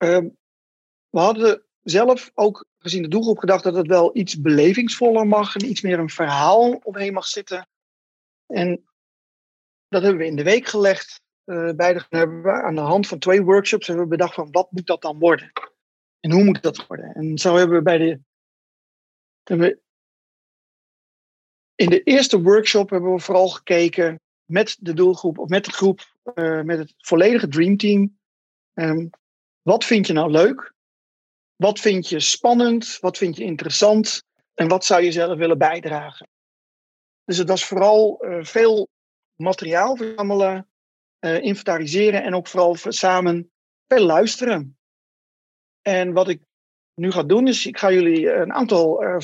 Um, 0.05 0.37
we 1.09 1.19
hadden 1.19 1.63
zelf 1.83 2.31
ook 2.33 2.65
gezien 2.77 3.01
de 3.01 3.07
doelgroep 3.07 3.37
gedacht 3.37 3.63
dat 3.63 3.75
het 3.75 3.87
wel 3.87 4.17
iets 4.17 4.41
belevingsvoller 4.41 5.27
mag 5.27 5.55
en 5.55 5.65
iets 5.69 5.81
meer 5.81 5.99
een 5.99 6.09
verhaal 6.09 6.71
omheen 6.71 7.13
mag 7.13 7.25
zitten. 7.25 7.67
En 8.45 8.83
dat 9.87 10.01
hebben 10.01 10.21
we 10.21 10.27
in 10.27 10.35
de 10.35 10.43
week 10.43 10.65
gelegd. 10.65 11.23
Uh, 11.45 11.71
bij 11.71 11.93
de, 11.93 12.51
aan 12.51 12.75
de 12.75 12.81
hand 12.81 13.07
van 13.07 13.19
twee 13.19 13.43
workshops 13.43 13.87
hebben 13.87 14.05
we 14.05 14.11
bedacht 14.11 14.33
van 14.33 14.51
wat 14.51 14.71
moet 14.71 14.87
dat 14.87 15.01
dan 15.01 15.19
worden? 15.19 15.51
En 16.19 16.31
hoe 16.31 16.43
moet 16.43 16.61
dat 16.61 16.87
worden? 16.87 17.13
En 17.13 17.37
zo 17.37 17.55
hebben 17.55 17.77
we 17.77 17.83
bij 17.83 17.97
de. 17.97 18.19
In 21.75 21.89
de 21.89 22.03
eerste 22.03 22.41
workshop 22.41 22.89
hebben 22.89 23.13
we 23.13 23.19
vooral 23.19 23.49
gekeken 23.49 24.19
met 24.45 24.77
de 24.79 24.93
doelgroep, 24.93 25.37
of 25.37 25.49
met 25.49 25.65
de 25.65 25.71
groep, 25.71 26.13
uh, 26.35 26.61
met 26.61 26.77
het 26.77 26.93
volledige 26.97 27.47
Dream 27.47 27.77
Team. 27.77 28.19
Um, 28.73 29.09
wat 29.65 29.85
vind 29.85 30.07
je 30.07 30.13
nou 30.13 30.31
leuk? 30.31 30.73
Wat 31.55 31.79
vind 31.79 32.09
je 32.09 32.19
spannend? 32.19 32.97
Wat 32.99 33.17
vind 33.17 33.37
je 33.37 33.43
interessant? 33.43 34.23
En 34.53 34.67
wat 34.67 34.85
zou 34.85 35.03
je 35.03 35.11
zelf 35.11 35.37
willen 35.37 35.57
bijdragen? 35.57 36.27
Dus 37.23 37.37
het 37.37 37.49
was 37.49 37.65
vooral 37.65 38.25
uh, 38.25 38.43
veel 38.43 38.89
materiaal 39.35 39.95
verzamelen, 39.95 40.69
uh, 41.19 41.41
inventariseren 41.41 42.23
en 42.23 42.35
ook 42.35 42.47
vooral 42.47 42.75
samen 42.75 43.51
veel 43.87 44.05
luisteren. 44.05 44.77
En 45.81 46.13
wat 46.13 46.29
ik 46.29 46.41
nu 46.93 47.11
ga 47.11 47.23
doen, 47.23 47.47
is 47.47 47.65
ik 47.65 47.77
ga 47.77 47.91
jullie 47.91 48.33
een 48.33 48.53
aantal 48.53 49.03
uh, 49.03 49.17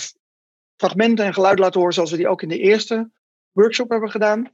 fragmenten 0.76 1.26
en 1.26 1.34
geluiden 1.34 1.64
laten 1.64 1.80
horen, 1.80 1.96
zoals 1.96 2.12
we 2.12 2.18
die 2.18 2.28
ook 2.28 2.42
in 2.42 2.50
de 2.50 2.60
eerste 2.60 3.12
workshop 3.52 3.90
hebben 3.90 4.12
gedaan. 4.12 4.52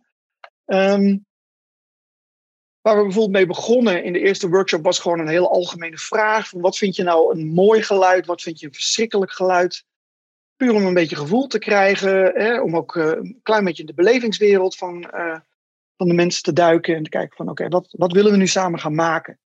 Um, 0.65 1.26
Waar 2.87 2.97
we 2.97 3.03
bijvoorbeeld 3.03 3.35
mee 3.35 3.45
begonnen 3.45 4.03
in 4.03 4.13
de 4.13 4.19
eerste 4.19 4.49
workshop 4.49 4.83
was 4.83 4.99
gewoon 4.99 5.19
een 5.19 5.27
heel 5.27 5.51
algemene 5.51 5.97
vraag. 5.97 6.49
Van 6.49 6.61
wat 6.61 6.77
vind 6.77 6.95
je 6.95 7.03
nou 7.03 7.37
een 7.37 7.47
mooi 7.47 7.81
geluid? 7.81 8.25
Wat 8.25 8.41
vind 8.41 8.59
je 8.59 8.65
een 8.65 8.73
verschrikkelijk 8.73 9.31
geluid? 9.31 9.85
Puur 10.55 10.73
om 10.73 10.85
een 10.85 10.93
beetje 10.93 11.15
gevoel 11.15 11.47
te 11.47 11.59
krijgen. 11.59 12.31
Hè, 12.33 12.61
om 12.61 12.75
ook 12.75 12.95
uh, 12.95 13.05
een 13.05 13.39
klein 13.43 13.63
beetje 13.63 13.81
in 13.81 13.87
de 13.87 13.93
belevingswereld 13.93 14.77
van, 14.77 15.11
uh, 15.15 15.39
van 15.97 16.07
de 16.07 16.13
mensen 16.13 16.43
te 16.43 16.53
duiken. 16.53 16.95
En 16.95 17.03
te 17.03 17.09
kijken 17.09 17.37
van 17.37 17.49
oké, 17.49 17.67
wat, 17.67 17.87
wat 17.91 18.11
willen 18.11 18.31
we 18.31 18.37
nu 18.37 18.47
samen 18.47 18.79
gaan 18.79 18.95
maken? 18.95 19.39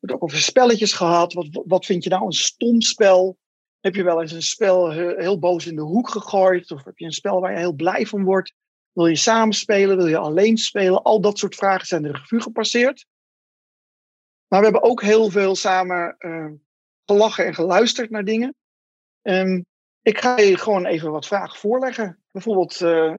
wordt 0.00 0.16
ook 0.16 0.22
over 0.22 0.38
spelletjes 0.38 0.92
gehad. 0.92 1.32
Wat, 1.32 1.48
wat 1.66 1.86
vind 1.86 2.04
je 2.04 2.10
nou 2.10 2.24
een 2.24 2.32
stom 2.32 2.80
spel? 2.80 3.38
Heb 3.80 3.94
je 3.94 4.02
wel 4.02 4.20
eens 4.20 4.32
een 4.32 4.42
spel 4.42 4.90
heel 4.90 5.38
boos 5.38 5.66
in 5.66 5.76
de 5.76 5.82
hoek 5.82 6.08
gegooid? 6.08 6.70
Of 6.70 6.84
heb 6.84 6.98
je 6.98 7.04
een 7.04 7.12
spel 7.12 7.40
waar 7.40 7.52
je 7.52 7.58
heel 7.58 7.74
blij 7.74 8.06
van 8.06 8.24
wordt? 8.24 8.54
Wil 8.92 9.06
je 9.06 9.16
samen 9.16 9.54
spelen? 9.54 9.96
Wil 9.96 10.06
je 10.06 10.16
alleen 10.16 10.56
spelen? 10.56 11.02
Al 11.02 11.20
dat 11.20 11.38
soort 11.38 11.54
vragen 11.54 11.86
zijn 11.86 12.02
de 12.02 12.12
revue 12.12 12.40
gepasseerd. 12.40 13.06
Maar 14.48 14.58
we 14.58 14.64
hebben 14.66 14.90
ook 14.90 15.02
heel 15.02 15.30
veel 15.30 15.54
samen 15.56 16.16
uh, 16.18 16.50
gelachen 17.04 17.46
en 17.46 17.54
geluisterd 17.54 18.10
naar 18.10 18.24
dingen. 18.24 18.54
Um, 19.22 19.64
ik 20.02 20.18
ga 20.18 20.38
je 20.38 20.58
gewoon 20.58 20.86
even 20.86 21.10
wat 21.10 21.26
vragen 21.26 21.58
voorleggen. 21.58 22.22
Bijvoorbeeld, 22.30 22.80
uh, 22.80 23.14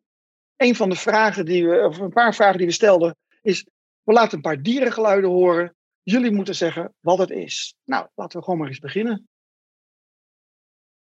een 0.55 0.75
van 0.75 0.89
de 0.89 0.95
vragen 0.95 1.45
die 1.45 1.67
we, 1.67 1.85
of 1.87 1.97
een 1.97 2.09
paar 2.09 2.35
vragen 2.35 2.57
die 2.57 2.67
we 2.67 2.73
stelden, 2.73 3.15
is: 3.41 3.65
we 4.03 4.13
laten 4.13 4.35
een 4.35 4.41
paar 4.41 4.61
dierengeluiden 4.61 5.29
horen. 5.29 5.75
Jullie 6.01 6.31
moeten 6.31 6.55
zeggen 6.55 6.93
wat 6.99 7.17
het 7.17 7.29
is. 7.29 7.75
Nou, 7.83 8.07
laten 8.15 8.37
we 8.37 8.43
gewoon 8.43 8.59
maar 8.59 8.67
eens 8.67 8.79
beginnen. 8.79 9.27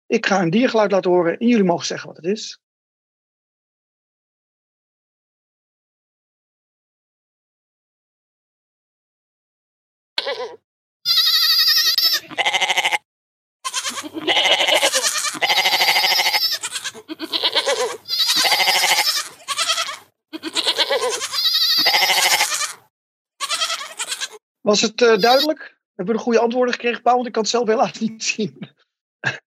Ik 0.05 0.25
ga 0.25 0.41
een 0.41 0.49
diergeluid 0.49 0.91
laten 0.91 1.11
horen 1.11 1.37
en 1.37 1.47
jullie 1.47 1.63
mogen 1.63 1.85
zeggen 1.85 2.07
wat 2.07 2.17
het 2.17 2.25
is. 2.25 2.59
Was 24.75 24.83
het 24.83 25.01
uh, 25.01 25.17
duidelijk? 25.17 25.79
Hebben 25.93 26.13
we 26.13 26.19
de 26.19 26.25
goede 26.25 26.39
antwoorden 26.39 26.73
gekregen, 26.73 27.01
Paul? 27.01 27.15
Want 27.15 27.27
ik 27.27 27.33
kan 27.33 27.41
het 27.41 27.51
zelf 27.51 27.67
helaas 27.67 27.99
niet 27.99 28.23
zien. 28.33 28.69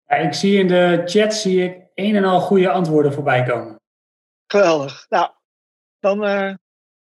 Ja, 0.06 0.16
ik 0.16 0.34
zie 0.34 0.58
in 0.58 0.68
de 0.68 1.02
chat 1.04 1.34
zie 1.34 1.64
ik 1.64 1.86
een 1.94 2.16
en 2.16 2.24
al 2.24 2.40
goede 2.40 2.70
antwoorden 2.70 3.12
voorbij 3.12 3.42
komen. 3.42 3.80
Geweldig. 4.46 5.06
Nou, 5.08 5.30
dan 5.98 6.24
uh, 6.24 6.54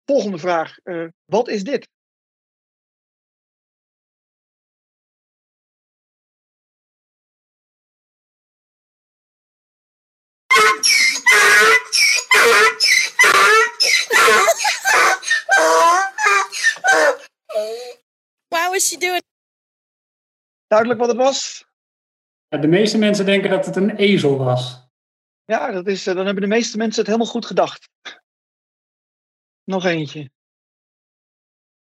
volgende 0.05 0.37
vraag. 0.37 0.77
Uh, 0.83 1.07
wat 1.25 1.47
is 1.47 1.63
dit? 1.63 1.87
What 18.81 18.89
was 18.89 18.99
she 18.99 19.07
doing? 19.07 19.23
Duidelijk 20.67 20.99
wat 20.99 21.09
het 21.09 21.17
was? 21.17 21.65
Ja, 22.47 22.57
de 22.57 22.67
meeste 22.67 22.97
mensen 22.97 23.25
denken 23.25 23.49
dat 23.49 23.65
het 23.65 23.75
een 23.75 23.95
ezel 23.95 24.37
was. 24.37 24.87
Ja, 25.45 25.71
dat 25.71 25.87
is, 25.87 26.03
dan 26.03 26.25
hebben 26.25 26.41
de 26.43 26.47
meeste 26.47 26.77
mensen 26.77 26.99
het 26.99 27.07
helemaal 27.07 27.31
goed 27.31 27.45
gedacht. 27.45 27.89
Nog 29.63 29.85
eentje. 29.85 30.31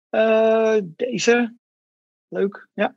Uh, 0.09 0.77
deze. 0.83 1.57
Leuk, 2.27 2.67
ja. 2.73 2.93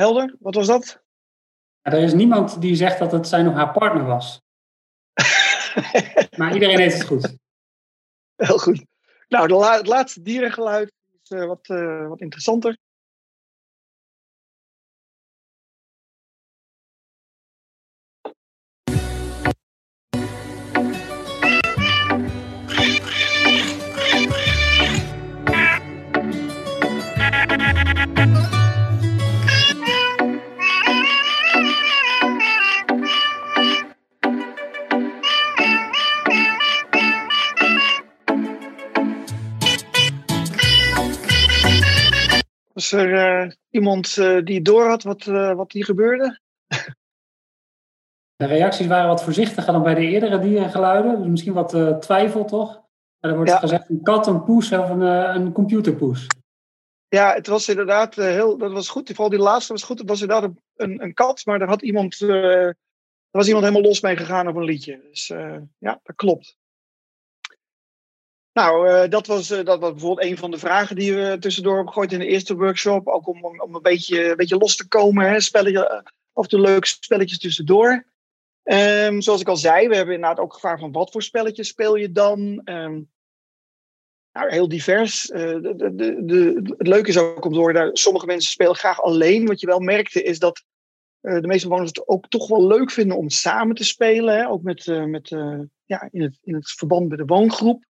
Helder, 0.00 0.36
wat 0.40 0.54
was 0.54 0.66
dat? 0.66 1.02
Ja, 1.82 1.92
er 1.92 2.02
is 2.02 2.12
niemand 2.12 2.60
die 2.60 2.74
zegt 2.74 2.98
dat 2.98 3.12
het 3.12 3.28
zijn 3.28 3.48
of 3.48 3.54
haar 3.54 3.72
partner 3.72 4.04
was. 4.04 4.42
maar 6.38 6.54
iedereen 6.54 6.78
heeft 6.78 6.98
het 6.98 7.06
goed. 7.06 7.36
Heel 8.36 8.58
goed. 8.58 8.84
Nou, 9.28 9.66
het 9.70 9.86
laatste 9.86 10.22
dierengeluid 10.22 10.92
is 11.22 11.30
uh, 11.30 11.44
wat, 11.44 11.68
uh, 11.68 12.08
wat 12.08 12.20
interessanter. 12.20 12.78
Was 42.78 42.92
er 42.92 43.44
uh, 43.44 43.50
iemand 43.70 44.16
uh, 44.16 44.44
die 44.44 44.62
door 44.62 44.88
had 44.88 45.02
wat, 45.02 45.26
uh, 45.26 45.54
wat 45.54 45.72
hier 45.72 45.84
gebeurde? 45.84 46.40
De 48.36 48.46
reacties 48.46 48.86
waren 48.86 49.08
wat 49.08 49.22
voorzichtiger 49.22 49.72
dan 49.72 49.82
bij 49.82 49.94
de 49.94 50.00
eerdere 50.00 50.38
dierengeluiden. 50.38 51.18
Dus 51.18 51.26
misschien 51.26 51.52
wat 51.52 52.02
twijfel, 52.02 52.44
toch? 52.44 52.72
Maar 53.18 53.30
er 53.30 53.36
wordt 53.36 53.50
ja. 53.50 53.58
gezegd 53.58 53.88
een 53.88 54.02
kat, 54.02 54.26
een 54.26 54.44
poes 54.44 54.72
of 54.72 54.90
een, 54.90 55.00
een 55.00 55.52
computerpoes. 55.52 56.26
Ja, 57.08 57.34
het 57.34 57.46
was 57.46 57.68
inderdaad 57.68 58.14
heel... 58.14 58.58
Dat 58.58 58.72
was 58.72 58.88
goed. 58.88 59.08
Vooral 59.08 59.28
die 59.28 59.38
laatste 59.38 59.72
was 59.72 59.82
goed. 59.82 59.98
Het 59.98 60.08
was 60.08 60.20
inderdaad 60.20 60.50
een, 60.74 61.02
een 61.02 61.14
kat, 61.14 61.46
maar 61.46 61.58
daar 61.58 61.68
had 61.68 61.82
iemand... 61.82 62.20
er 62.20 62.76
was 63.30 63.46
iemand 63.46 63.64
helemaal 63.64 63.88
los 63.88 64.00
mee 64.00 64.16
gegaan 64.16 64.48
op 64.48 64.56
een 64.56 64.64
liedje. 64.64 65.00
Dus 65.10 65.26
ja, 65.78 66.00
dat 66.02 66.16
klopt. 66.16 66.57
Nou, 68.58 68.88
uh, 68.88 69.08
dat, 69.08 69.26
was, 69.26 69.50
uh, 69.50 69.64
dat 69.64 69.80
was 69.80 69.90
bijvoorbeeld 69.90 70.26
een 70.26 70.36
van 70.36 70.50
de 70.50 70.58
vragen 70.58 70.96
die 70.96 71.14
we 71.14 71.36
tussendoor 71.40 71.74
hebben 71.74 71.92
gegooid 71.92 72.12
in 72.12 72.18
de 72.18 72.26
eerste 72.26 72.56
workshop. 72.56 73.06
Ook 73.06 73.26
om, 73.26 73.44
om 73.44 73.74
een, 73.74 73.82
beetje, 73.82 74.30
een 74.30 74.36
beetje 74.36 74.56
los 74.56 74.76
te 74.76 74.88
komen. 74.88 75.28
Hè, 75.28 75.40
spelletje, 75.40 76.04
of 76.32 76.46
de 76.46 76.60
leuke 76.60 76.86
spelletjes 76.86 77.38
tussendoor. 77.38 78.06
Um, 78.64 79.20
zoals 79.20 79.40
ik 79.40 79.48
al 79.48 79.56
zei, 79.56 79.88
we 79.88 79.96
hebben 79.96 80.14
inderdaad 80.14 80.38
ook 80.38 80.54
gevraagd 80.54 80.80
van 80.80 80.92
wat 80.92 81.10
voor 81.10 81.22
spelletjes 81.22 81.68
speel 81.68 81.96
je 81.96 82.12
dan? 82.12 82.60
Um, 82.64 83.10
nou, 84.32 84.50
heel 84.50 84.68
divers. 84.68 85.26
De, 85.26 85.74
de, 85.76 86.24
de, 86.24 86.74
het 86.76 86.86
leuke 86.86 87.08
is 87.08 87.18
ook 87.18 87.44
om 87.44 87.52
door 87.52 87.72
daar, 87.72 87.90
sommige 87.92 88.26
mensen 88.26 88.50
spelen 88.50 88.74
graag 88.74 89.02
alleen. 89.02 89.46
Wat 89.46 89.60
je 89.60 89.66
wel 89.66 89.80
merkte 89.80 90.22
is 90.22 90.38
dat 90.38 90.64
de 91.20 91.46
meeste 91.46 91.68
bewoners 91.68 91.92
het 91.94 92.08
ook 92.08 92.28
toch 92.28 92.48
wel 92.48 92.66
leuk 92.66 92.90
vinden 92.90 93.16
om 93.16 93.30
samen 93.30 93.74
te 93.74 93.84
spelen. 93.84 94.36
Hè? 94.36 94.48
Ook 94.48 94.62
met, 94.62 94.86
met, 94.86 95.28
ja, 95.84 96.08
in, 96.10 96.22
het, 96.22 96.38
in 96.42 96.54
het 96.54 96.70
verband 96.70 97.08
met 97.08 97.18
de 97.18 97.24
woongroep 97.24 97.86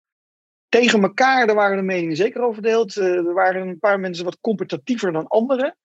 tegen 0.69 1.01
elkaar, 1.01 1.47
daar 1.47 1.55
waren 1.55 1.77
de 1.77 1.83
meningen 1.83 2.15
zeker 2.15 2.41
over 2.41 2.53
verdeeld. 2.53 2.95
Uh, 2.95 3.05
er 3.05 3.33
waren 3.33 3.67
een 3.67 3.79
paar 3.79 3.99
mensen 3.99 4.25
wat 4.25 4.39
competitiever 4.41 5.11
dan 5.11 5.27
anderen. 5.27 5.77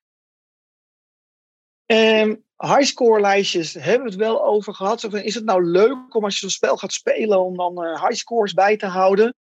En 1.86 2.44
highscore 2.56 3.20
lijstjes 3.20 3.74
hebben 3.74 4.02
we 4.02 4.08
het 4.08 4.14
wel 4.14 4.44
over 4.44 4.74
gehad. 4.74 5.00
Zo 5.00 5.08
van, 5.08 5.18
is 5.18 5.34
het 5.34 5.44
nou 5.44 5.64
leuk 5.64 6.14
om 6.14 6.24
als 6.24 6.34
je 6.34 6.40
zo'n 6.40 6.50
spel 6.50 6.76
gaat 6.76 6.92
spelen 6.92 7.44
om 7.44 7.56
dan 7.56 7.84
uh, 7.84 8.02
highscores 8.02 8.52
bij 8.52 8.76
te 8.76 8.86
houden? 8.86 9.34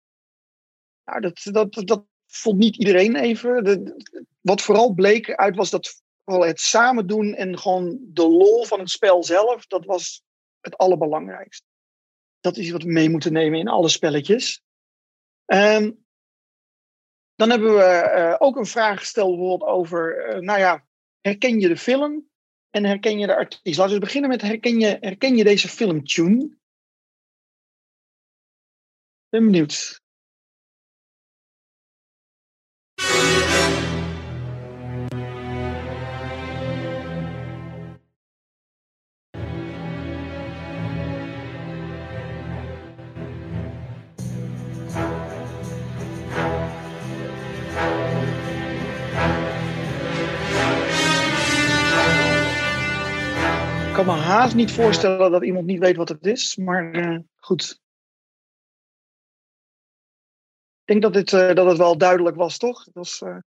Dat, 1.04 1.40
dat, 1.42 1.72
dat 1.72 2.04
vond 2.26 2.58
niet 2.58 2.76
iedereen 2.76 3.16
even. 3.16 3.94
Wat 4.40 4.62
vooral 4.62 4.92
bleek 4.92 5.34
uit 5.34 5.56
was 5.56 5.70
dat 5.70 6.02
het 6.24 6.60
samen 6.60 7.06
doen 7.06 7.34
en 7.34 7.58
gewoon 7.58 7.98
de 8.00 8.28
lol 8.28 8.64
van 8.64 8.78
het 8.78 8.90
spel 8.90 9.24
zelf, 9.24 9.66
dat 9.66 9.84
was 9.84 10.22
het 10.60 10.76
allerbelangrijkste. 10.76 11.66
Dat 12.40 12.56
is 12.56 12.70
wat 12.70 12.82
we 12.82 12.92
mee 12.92 13.10
moeten 13.10 13.32
nemen 13.32 13.58
in 13.58 13.68
alle 13.68 13.88
spelletjes. 13.88 14.62
Um, 15.52 16.04
dan 17.34 17.50
hebben 17.50 17.74
we 17.74 18.12
uh, 18.16 18.36
ook 18.38 18.56
een 18.56 18.66
vraag 18.66 18.98
gesteld 18.98 19.62
over, 19.62 20.28
uh, 20.28 20.40
nou 20.40 20.58
ja, 20.58 20.86
herken 21.20 21.60
je 21.60 21.68
de 21.68 21.76
film 21.76 22.28
en 22.70 22.84
herken 22.84 23.18
je 23.18 23.26
de 23.26 23.36
artiest? 23.36 23.78
Laten 23.78 23.94
we 23.94 24.00
beginnen 24.00 24.30
met, 24.30 24.42
herken 24.42 24.78
je, 24.78 24.96
herken 25.00 25.36
je 25.36 25.44
deze 25.44 25.68
filmtune? 25.68 26.58
Ben 29.28 29.44
benieuwd. 29.44 29.99
Kan 54.04 54.14
me 54.14 54.20
haast 54.20 54.54
niet 54.54 54.72
voorstellen 54.72 55.30
dat 55.30 55.44
iemand 55.44 55.66
niet 55.66 55.78
weet 55.78 55.96
wat 55.96 56.08
het 56.08 56.26
is. 56.26 56.56
Maar 56.56 56.94
uh, 56.94 57.18
goed. 57.36 57.80
Ik 60.84 60.86
denk 60.86 61.02
dat, 61.02 61.12
dit, 61.12 61.32
uh, 61.32 61.54
dat 61.54 61.66
het 61.66 61.76
wel 61.76 61.98
duidelijk 61.98 62.36
was, 62.36 62.58
toch? 62.58 62.84
Het 62.84 62.94
was 62.94 63.20
uh, 63.20 63.38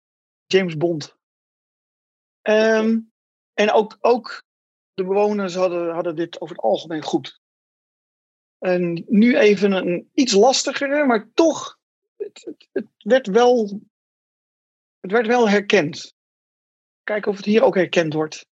James 0.46 0.78
Bond. 0.78 1.18
Um, 2.42 3.12
en 3.54 3.72
ook, 3.72 3.98
ook 4.02 4.44
de 4.94 5.04
bewoners 5.04 5.56
hadden, 5.56 5.94
hadden 5.94 6.16
dit 6.16 6.42
over 6.42 6.56
het 6.56 6.66
algemeen 6.66 7.04
goed. 7.04 7.42
En 8.58 9.04
nu 9.08 9.38
even 9.38 9.72
een 9.72 10.10
iets 10.14 10.34
lastigere, 10.34 11.06
maar 11.06 11.30
toch, 11.34 11.80
het, 12.16 12.42
het, 12.46 12.68
het, 12.72 12.88
werd, 12.98 13.28
wel, 13.28 13.82
het 15.00 15.12
werd 15.12 15.28
wel 15.28 15.50
herkend. 15.50 16.16
Kijken 17.04 17.32
of 17.32 17.38
het 17.38 17.46
hier 17.46 17.64
ook 17.64 17.76
herkend 17.76 18.14
wordt. 18.14 18.52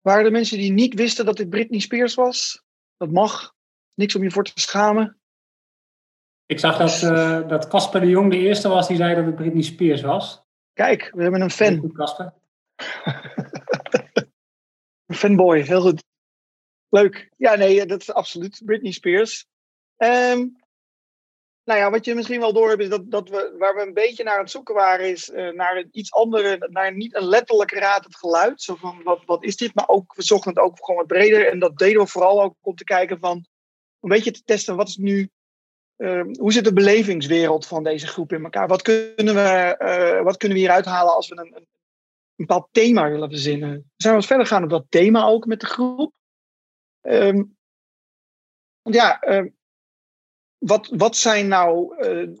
Waren 0.00 0.24
er 0.24 0.30
mensen 0.30 0.58
die 0.58 0.72
niet 0.72 0.94
wisten 0.94 1.24
dat 1.24 1.36
dit 1.36 1.50
Britney 1.50 1.80
Spears 1.80 2.14
was? 2.14 2.62
Dat 2.96 3.10
mag. 3.10 3.54
Niks 3.94 4.16
om 4.16 4.22
je 4.22 4.30
voor 4.30 4.44
te 4.44 4.52
schamen. 4.54 5.20
Ik 6.46 6.58
zag 6.58 6.76
dat, 6.76 7.02
uh, 7.02 7.48
dat 7.48 7.68
Casper 7.68 8.00
de 8.00 8.08
Jong 8.08 8.30
de 8.30 8.38
eerste 8.38 8.68
was 8.68 8.88
die 8.88 8.96
zei 8.96 9.14
dat 9.14 9.24
het 9.24 9.34
Britney 9.34 9.62
Spears 9.62 10.00
was. 10.00 10.42
Kijk, 10.72 11.10
we 11.14 11.22
hebben 11.22 11.40
een 11.40 11.50
fan. 11.50 11.78
Goed, 11.78 11.92
Casper. 11.92 12.34
een 15.06 15.16
fanboy, 15.16 15.60
heel 15.60 15.80
goed. 15.80 16.04
Leuk. 16.88 17.30
Ja, 17.36 17.54
nee, 17.54 17.86
dat 17.86 18.00
is 18.00 18.12
absoluut 18.12 18.62
Britney 18.64 18.92
Spears. 18.92 19.46
Um, 19.96 20.56
nou 21.68 21.80
ja, 21.80 21.90
wat 21.90 22.04
je 22.04 22.14
misschien 22.14 22.40
wel 22.40 22.52
door 22.52 22.68
hebt, 22.68 22.82
is 22.82 22.88
dat, 22.88 23.10
dat 23.10 23.28
we, 23.28 23.54
waar 23.58 23.74
we 23.74 23.82
een 23.82 23.94
beetje 23.94 24.24
naar 24.24 24.34
aan 24.34 24.40
het 24.40 24.50
zoeken 24.50 24.74
waren, 24.74 25.10
is 25.10 25.28
uh, 25.28 25.52
naar 25.52 25.76
een 25.76 25.88
iets 25.90 26.12
andere, 26.12 26.68
naar 26.70 26.94
niet 26.94 27.14
een 27.14 27.24
letterlijk 27.24 27.72
raad 27.72 28.04
het 28.04 28.16
geluid. 28.16 28.62
Zo 28.62 28.74
van, 28.74 29.02
wat, 29.02 29.22
wat 29.24 29.44
is 29.44 29.56
dit? 29.56 29.74
Maar 29.74 29.88
ook, 29.88 30.14
we 30.14 30.22
zochten 30.22 30.50
het 30.50 30.58
ook 30.58 30.84
gewoon 30.84 31.00
wat 31.00 31.06
breder. 31.06 31.48
En 31.48 31.58
dat 31.58 31.78
deden 31.78 32.02
we 32.02 32.08
vooral 32.08 32.42
ook 32.42 32.54
om 32.60 32.74
te 32.74 32.84
kijken 32.84 33.18
van, 33.18 33.46
een 34.00 34.08
beetje 34.08 34.30
te 34.30 34.42
testen, 34.44 34.76
wat 34.76 34.88
is 34.88 34.96
nu, 34.96 35.30
uh, 35.96 36.24
hoe 36.38 36.52
zit 36.52 36.64
de 36.64 36.72
belevingswereld 36.72 37.66
van 37.66 37.84
deze 37.84 38.06
groep 38.06 38.32
in 38.32 38.44
elkaar? 38.44 38.68
Wat 38.68 38.82
kunnen 38.82 39.34
we, 39.34 39.76
uh, 39.78 40.22
wat 40.22 40.36
kunnen 40.36 40.56
we 40.56 40.62
hieruit 40.62 40.84
halen 40.84 41.14
als 41.14 41.28
we 41.28 41.36
een, 41.36 41.56
een, 41.56 41.66
bepaald 42.36 42.68
thema 42.72 43.10
willen 43.10 43.30
verzinnen? 43.30 43.70
We 43.70 43.82
zijn 43.96 44.14
wat 44.14 44.26
verder 44.26 44.46
gaan 44.46 44.62
op 44.62 44.70
dat 44.70 44.86
thema 44.88 45.24
ook 45.24 45.46
met 45.46 45.60
de 45.60 45.66
groep. 45.66 46.12
Want 48.82 48.94
ja, 48.94 49.20
wat, 50.58 50.88
wat 50.96 51.16
zijn 51.16 51.48
nou 51.48 51.96
uh, 52.08 52.36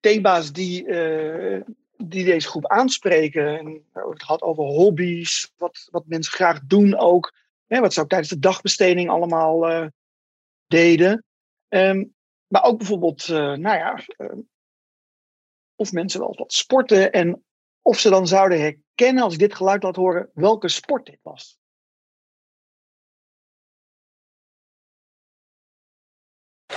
thema's 0.00 0.52
die, 0.52 0.86
uh, 0.86 1.60
die 1.96 2.24
deze 2.24 2.48
groep 2.48 2.66
aanspreken? 2.66 3.58
En 3.58 3.84
het 3.92 4.22
gaat 4.22 4.42
over 4.42 4.64
hobby's, 4.64 5.52
wat, 5.56 5.88
wat 5.90 6.06
mensen 6.06 6.32
graag 6.32 6.60
doen 6.60 6.96
ook. 6.96 7.32
Hè, 7.66 7.80
wat 7.80 7.92
ze 7.92 8.00
ook 8.00 8.08
tijdens 8.08 8.30
de 8.30 8.38
dagbesteding 8.38 9.10
allemaal 9.10 9.70
uh, 9.70 9.86
deden. 10.66 11.24
Um, 11.68 12.14
maar 12.46 12.62
ook 12.62 12.78
bijvoorbeeld, 12.78 13.28
nou 13.28 13.60
ja, 13.60 14.00
of 15.76 15.92
mensen 15.92 16.20
wel 16.20 16.34
wat 16.36 16.52
sporten 16.52 17.12
en 17.12 17.44
of 17.82 17.98
ze 17.98 18.10
dan 18.10 18.26
zouden 18.26 18.60
herkennen 18.60 19.22
als 19.22 19.32
ik 19.32 19.38
dit 19.38 19.54
geluid 19.54 19.82
laat 19.82 19.96
horen, 19.96 20.30
welke 20.34 20.68
sport 20.68 21.06
dit 21.06 21.18
was. 21.22 21.58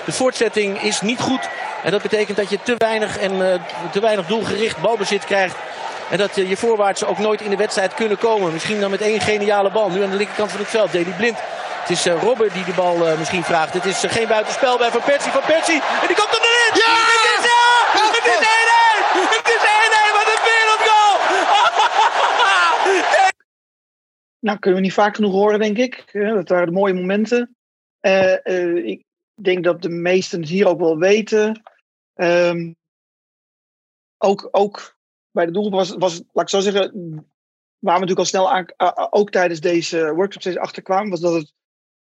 De 0.06 0.12
voortzetting 0.12 0.82
is 0.82 1.02
niet 1.02 1.20
goed. 1.20 1.50
En 1.84 1.92
dat 1.92 2.02
betekent 2.02 2.38
dat 2.38 2.50
je 2.50 2.60
te 2.64 2.76
weinig 2.78 3.18
en 3.18 3.34
uh, 3.34 3.54
te 3.92 4.00
weinig 4.00 4.26
doelgericht 4.26 4.82
balbezit 4.82 5.26
krijgt. 5.26 5.56
En 6.10 6.18
dat 6.18 6.38
uh, 6.38 6.50
je 6.50 6.58
voorwaarts 6.58 7.06
ook 7.06 7.18
nooit 7.18 7.42
in 7.42 7.50
de 7.50 7.56
wedstrijd 7.56 7.94
kunnen 7.94 8.18
komen. 8.18 8.54
Misschien 8.54 8.80
dan 8.80 8.92
met 8.92 9.02
één 9.02 9.22
geniale 9.22 9.72
bal. 9.72 9.90
Nu 9.90 10.04
aan 10.04 10.10
de 10.10 10.16
linkerkant 10.16 10.52
van 10.52 10.60
het 10.60 10.70
veld. 10.70 10.92
Deli 10.92 11.14
Blind. 11.18 11.38
Het 11.82 11.90
is 11.90 12.08
uh, 12.08 12.22
Robber 12.22 12.54
die 12.54 12.64
de 12.64 12.74
bal 12.74 13.08
uh, 13.08 13.18
misschien 13.18 13.44
vraagt. 13.44 13.74
Het 13.74 13.86
is 13.86 14.04
uh, 14.04 14.12
geen 14.12 14.28
buitenspel 14.28 14.78
bij 14.78 14.92
Van 14.92 15.02
Persie. 15.02 15.32
Van 15.32 15.42
Persie. 15.46 15.82
En 16.02 16.08
die 16.08 16.16
komt 16.16 16.34
er 16.36 16.42
erin. 16.50 16.74
Ja! 16.84 16.96
Het 17.16 17.26
is, 17.36 17.44
ja! 17.52 17.66
Het 18.18 18.26
is 18.26 18.38
1-1. 18.38 18.50
Het 19.38 19.48
is 19.56 19.62
1-1. 19.64 20.12
Wat 20.18 20.28
een 20.34 20.44
wereldgoal. 20.50 21.14
nou, 24.48 24.60
kunnen 24.60 24.80
we 24.80 24.86
niet 24.86 24.96
vaak 24.96 25.16
genoeg 25.16 25.34
horen, 25.34 25.60
denk 25.60 25.78
ik. 25.78 26.06
dat 26.12 26.50
waren 26.50 26.66
de 26.66 26.72
mooie 26.72 26.94
momenten. 26.94 27.56
ik 28.84 29.04
denk 29.44 29.64
dat 29.64 29.82
de 29.82 29.90
meesten 29.90 30.40
het 30.40 30.50
hier 30.50 30.68
ook 30.68 30.80
wel 30.80 30.98
weten. 30.98 31.62
Um, 32.16 32.76
ook, 34.18 34.48
ook 34.52 34.98
bij 35.32 35.46
de 35.46 35.52
doelgroep 35.52 35.74
was, 35.74 35.96
was, 35.96 36.22
laat 36.32 36.44
ik 36.44 36.50
zo 36.50 36.60
zeggen, 36.60 36.92
waar 37.80 38.00
we 38.00 38.06
natuurlijk 38.06 38.20
al 38.20 38.26
snel 38.26 38.52
aan, 38.52 38.66
ook 39.10 39.30
tijdens 39.30 39.60
deze 39.60 40.14
workshop 40.14 40.42
steeds 40.42 40.58
achterkwamen, 40.58 41.10
was 41.10 41.20
dat 41.20 41.34
het, 41.34 41.54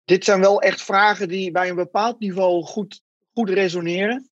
dit 0.04 0.24
zijn 0.24 0.40
wel 0.40 0.62
echt 0.62 0.82
vragen 0.82 1.28
die 1.28 1.52
bij 1.52 1.70
een 1.70 1.76
bepaald 1.76 2.20
niveau 2.20 2.64
goed, 2.64 3.02
goed 3.34 3.50
resoneren. 3.50 4.30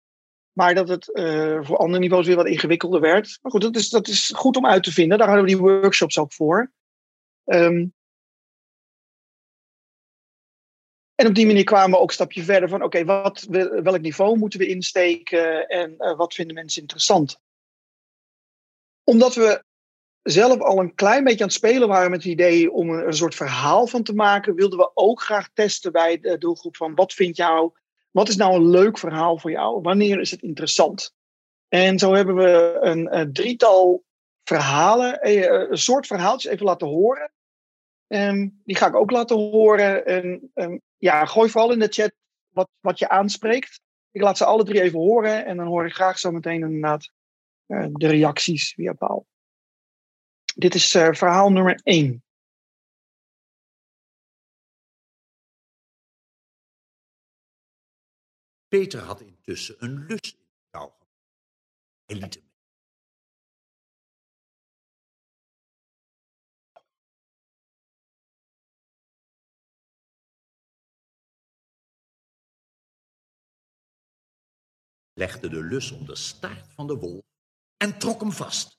Maar 0.52 0.74
dat 0.74 0.88
het 0.88 1.08
uh, 1.12 1.58
voor 1.62 1.76
andere 1.76 1.98
niveaus 1.98 2.26
weer 2.26 2.36
wat 2.36 2.46
ingewikkelder 2.46 3.00
werd. 3.00 3.38
Maar 3.42 3.52
goed, 3.52 3.60
dat 3.60 3.76
is, 3.76 3.88
dat 3.88 4.08
is 4.08 4.32
goed 4.34 4.56
om 4.56 4.66
uit 4.66 4.82
te 4.82 4.92
vinden. 4.92 5.18
Daar 5.18 5.26
hadden 5.26 5.44
we 5.44 5.50
die 5.50 5.60
workshops 5.60 6.18
ook 6.18 6.32
voor. 6.32 6.72
Um, 7.44 7.94
En 11.16 11.26
op 11.26 11.34
die 11.34 11.46
manier 11.46 11.64
kwamen 11.64 11.90
we 11.90 11.98
ook 11.98 12.08
een 12.08 12.14
stapje 12.14 12.42
verder 12.42 12.68
van: 12.68 12.82
oké, 12.82 13.04
welk 13.82 14.00
niveau 14.00 14.38
moeten 14.38 14.58
we 14.58 14.66
insteken 14.66 15.66
en 15.66 15.94
uh, 15.98 16.16
wat 16.16 16.34
vinden 16.34 16.54
mensen 16.54 16.80
interessant? 16.80 17.40
Omdat 19.04 19.34
we 19.34 19.64
zelf 20.22 20.60
al 20.60 20.78
een 20.78 20.94
klein 20.94 21.24
beetje 21.24 21.40
aan 21.40 21.46
het 21.46 21.56
spelen 21.56 21.88
waren 21.88 22.10
met 22.10 22.22
het 22.22 22.32
idee 22.32 22.72
om 22.72 22.90
een, 22.90 23.06
een 23.06 23.12
soort 23.12 23.34
verhaal 23.34 23.86
van 23.86 24.02
te 24.02 24.14
maken, 24.14 24.54
wilden 24.54 24.78
we 24.78 24.90
ook 24.94 25.22
graag 25.22 25.48
testen 25.54 25.92
bij 25.92 26.20
de 26.20 26.38
doelgroep 26.38 26.76
van 26.76 26.94
wat 26.94 27.12
vind 27.12 27.36
jou, 27.36 27.72
wat 28.10 28.28
is 28.28 28.36
nou 28.36 28.54
een 28.54 28.70
leuk 28.70 28.98
verhaal 28.98 29.38
voor 29.38 29.50
jou? 29.50 29.80
Wanneer 29.80 30.20
is 30.20 30.30
het 30.30 30.42
interessant? 30.42 31.14
En 31.68 31.98
zo 31.98 32.12
hebben 32.12 32.34
we 32.34 32.76
een, 32.80 33.32
drietal 33.32 34.04
verhalen, 34.44 35.20
eh, 35.20 35.68
een 35.70 35.78
soort 35.78 36.06
verhaaltjes 36.06 36.52
even 36.52 36.66
laten 36.66 36.86
horen. 36.86 37.32
En 38.06 38.60
die 38.64 38.76
ga 38.76 38.86
ik 38.86 38.94
ook 38.94 39.10
laten 39.10 39.36
horen. 39.36 40.06
En, 40.06 40.50
en 40.54 40.82
ja, 40.98 41.24
gooi 41.24 41.50
vooral 41.50 41.72
in 41.72 41.78
de 41.78 41.88
chat 41.88 42.12
wat, 42.48 42.68
wat 42.80 42.98
je 42.98 43.08
aanspreekt. 43.08 43.80
Ik 44.10 44.22
laat 44.22 44.36
ze 44.36 44.44
alle 44.44 44.64
drie 44.64 44.80
even 44.80 44.98
horen 44.98 45.44
en 45.46 45.56
dan 45.56 45.66
hoor 45.66 45.86
ik 45.86 45.94
graag 45.94 46.18
zo 46.18 46.30
meteen 46.30 46.62
inderdaad 46.62 47.10
uh, 47.66 47.86
de 47.92 48.06
reacties 48.06 48.74
via 48.74 48.92
Paul. 48.92 49.26
Dit 50.54 50.74
is 50.74 50.94
uh, 50.94 51.12
verhaal 51.12 51.52
nummer 51.52 51.80
1. 51.82 52.24
Peter 58.68 59.00
had 59.00 59.20
intussen 59.20 59.76
een 59.78 60.06
lus 60.06 60.34
in 60.34 60.46
kou. 60.70 60.90
Hij 62.04 62.16
liet 62.16 62.45
legde 75.18 75.48
de 75.48 75.62
lus 75.62 75.90
om 75.90 76.06
de 76.06 76.16
staart 76.16 76.72
van 76.74 76.86
de 76.86 76.94
wolf 76.94 77.22
en 77.76 77.98
trok 77.98 78.20
hem 78.20 78.32
vast. 78.32 78.78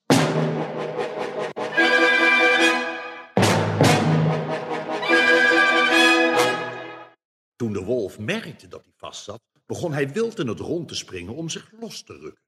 Toen 7.56 7.74
de 7.74 7.84
wolf 7.84 8.20
merkte 8.20 8.68
dat 8.68 8.84
hij 8.84 8.94
vastzat, 8.96 9.42
begon 9.66 9.94
hij 9.94 10.10
wild 10.12 10.40
in 10.40 10.48
het 10.48 10.60
rond 10.60 10.88
te 10.88 10.96
springen 10.96 11.36
om 11.36 11.50
zich 11.50 11.72
los 11.80 12.04
te 12.04 12.14
rukken. 12.14 12.46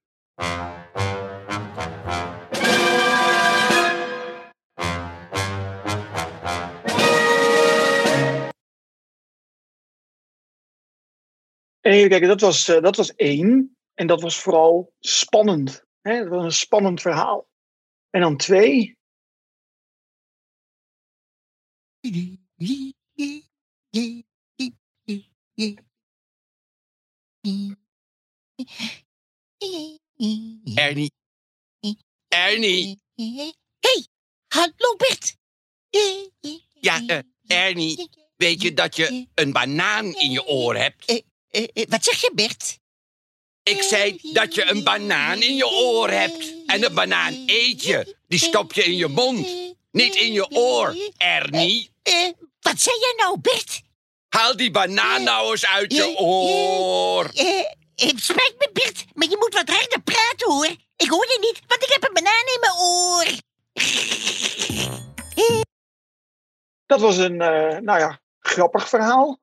Even 11.80 12.08
kijken, 12.08 12.28
dat 12.28 12.40
was, 12.40 12.68
uh, 12.68 12.80
dat 12.80 12.96
was 12.96 13.14
één. 13.14 13.79
En 14.00 14.06
dat 14.06 14.20
was 14.20 14.38
vooral 14.38 14.94
spannend. 15.00 15.84
Hè? 16.00 16.18
Dat 16.18 16.28
was 16.28 16.44
een 16.44 16.52
spannend 16.52 17.00
verhaal. 17.00 17.48
En 18.10 18.20
dan 18.20 18.36
twee. 18.36 18.98
Ernie, 30.74 31.12
Ernie. 32.28 33.00
hey, 33.80 34.06
hallo 34.46 34.96
Bert. 34.96 35.36
Ja, 36.80 37.06
eh, 37.06 37.18
Ernie, 37.46 38.08
weet 38.36 38.62
je 38.62 38.74
dat 38.74 38.96
je 38.96 39.26
een 39.34 39.52
banaan 39.52 40.14
in 40.14 40.30
je 40.30 40.46
oor 40.46 40.76
hebt? 40.76 41.04
Eh, 41.04 41.22
eh, 41.72 41.88
wat 41.88 42.04
zeg 42.04 42.20
je, 42.20 42.32
Bert? 42.34 42.79
Ik 43.70 43.82
zei 43.82 44.18
dat 44.32 44.54
je 44.54 44.70
een 44.70 44.84
banaan 44.84 45.42
in 45.42 45.56
je 45.56 45.66
oor 45.66 46.10
hebt. 46.10 46.54
En 46.66 46.84
een 46.84 46.94
banaan 46.94 47.42
eet 47.46 47.84
je. 47.84 48.16
Die 48.28 48.38
stop 48.38 48.72
je 48.72 48.84
in 48.84 48.96
je 48.96 49.08
mond. 49.08 49.48
Niet 49.92 50.14
in 50.14 50.32
je 50.32 50.50
oor, 50.50 50.96
Ernie. 51.16 51.90
Eh, 52.02 52.28
wat 52.60 52.80
zei 52.80 52.96
jij 53.00 53.14
nou, 53.16 53.40
Bert? 53.40 53.80
Haal 54.28 54.56
die 54.56 54.70
banaan 54.70 55.22
nou 55.22 55.50
eens 55.50 55.66
uit 55.66 55.92
je 55.92 56.16
oor. 56.16 57.24
Eh, 57.24 57.64
het 57.94 58.20
spijt 58.20 58.54
me, 58.58 58.70
Bert, 58.72 59.04
maar 59.14 59.28
je 59.28 59.36
moet 59.38 59.54
wat 59.54 59.68
harder 59.68 60.00
praten, 60.00 60.52
hoor. 60.52 60.76
Ik 60.96 61.08
hoor 61.08 61.26
je 61.26 61.38
niet, 61.40 61.60
want 61.66 61.82
ik 61.82 61.90
heb 61.92 62.02
een 62.02 62.14
banaan 62.14 62.46
in 62.54 62.60
mijn 62.60 62.76
oor. 62.78 63.26
Dat 66.86 67.00
was 67.00 67.16
een, 67.16 67.40
eh, 67.40 67.78
nou 67.78 67.98
ja, 67.98 68.20
grappig 68.40 68.88
verhaal. 68.88 69.40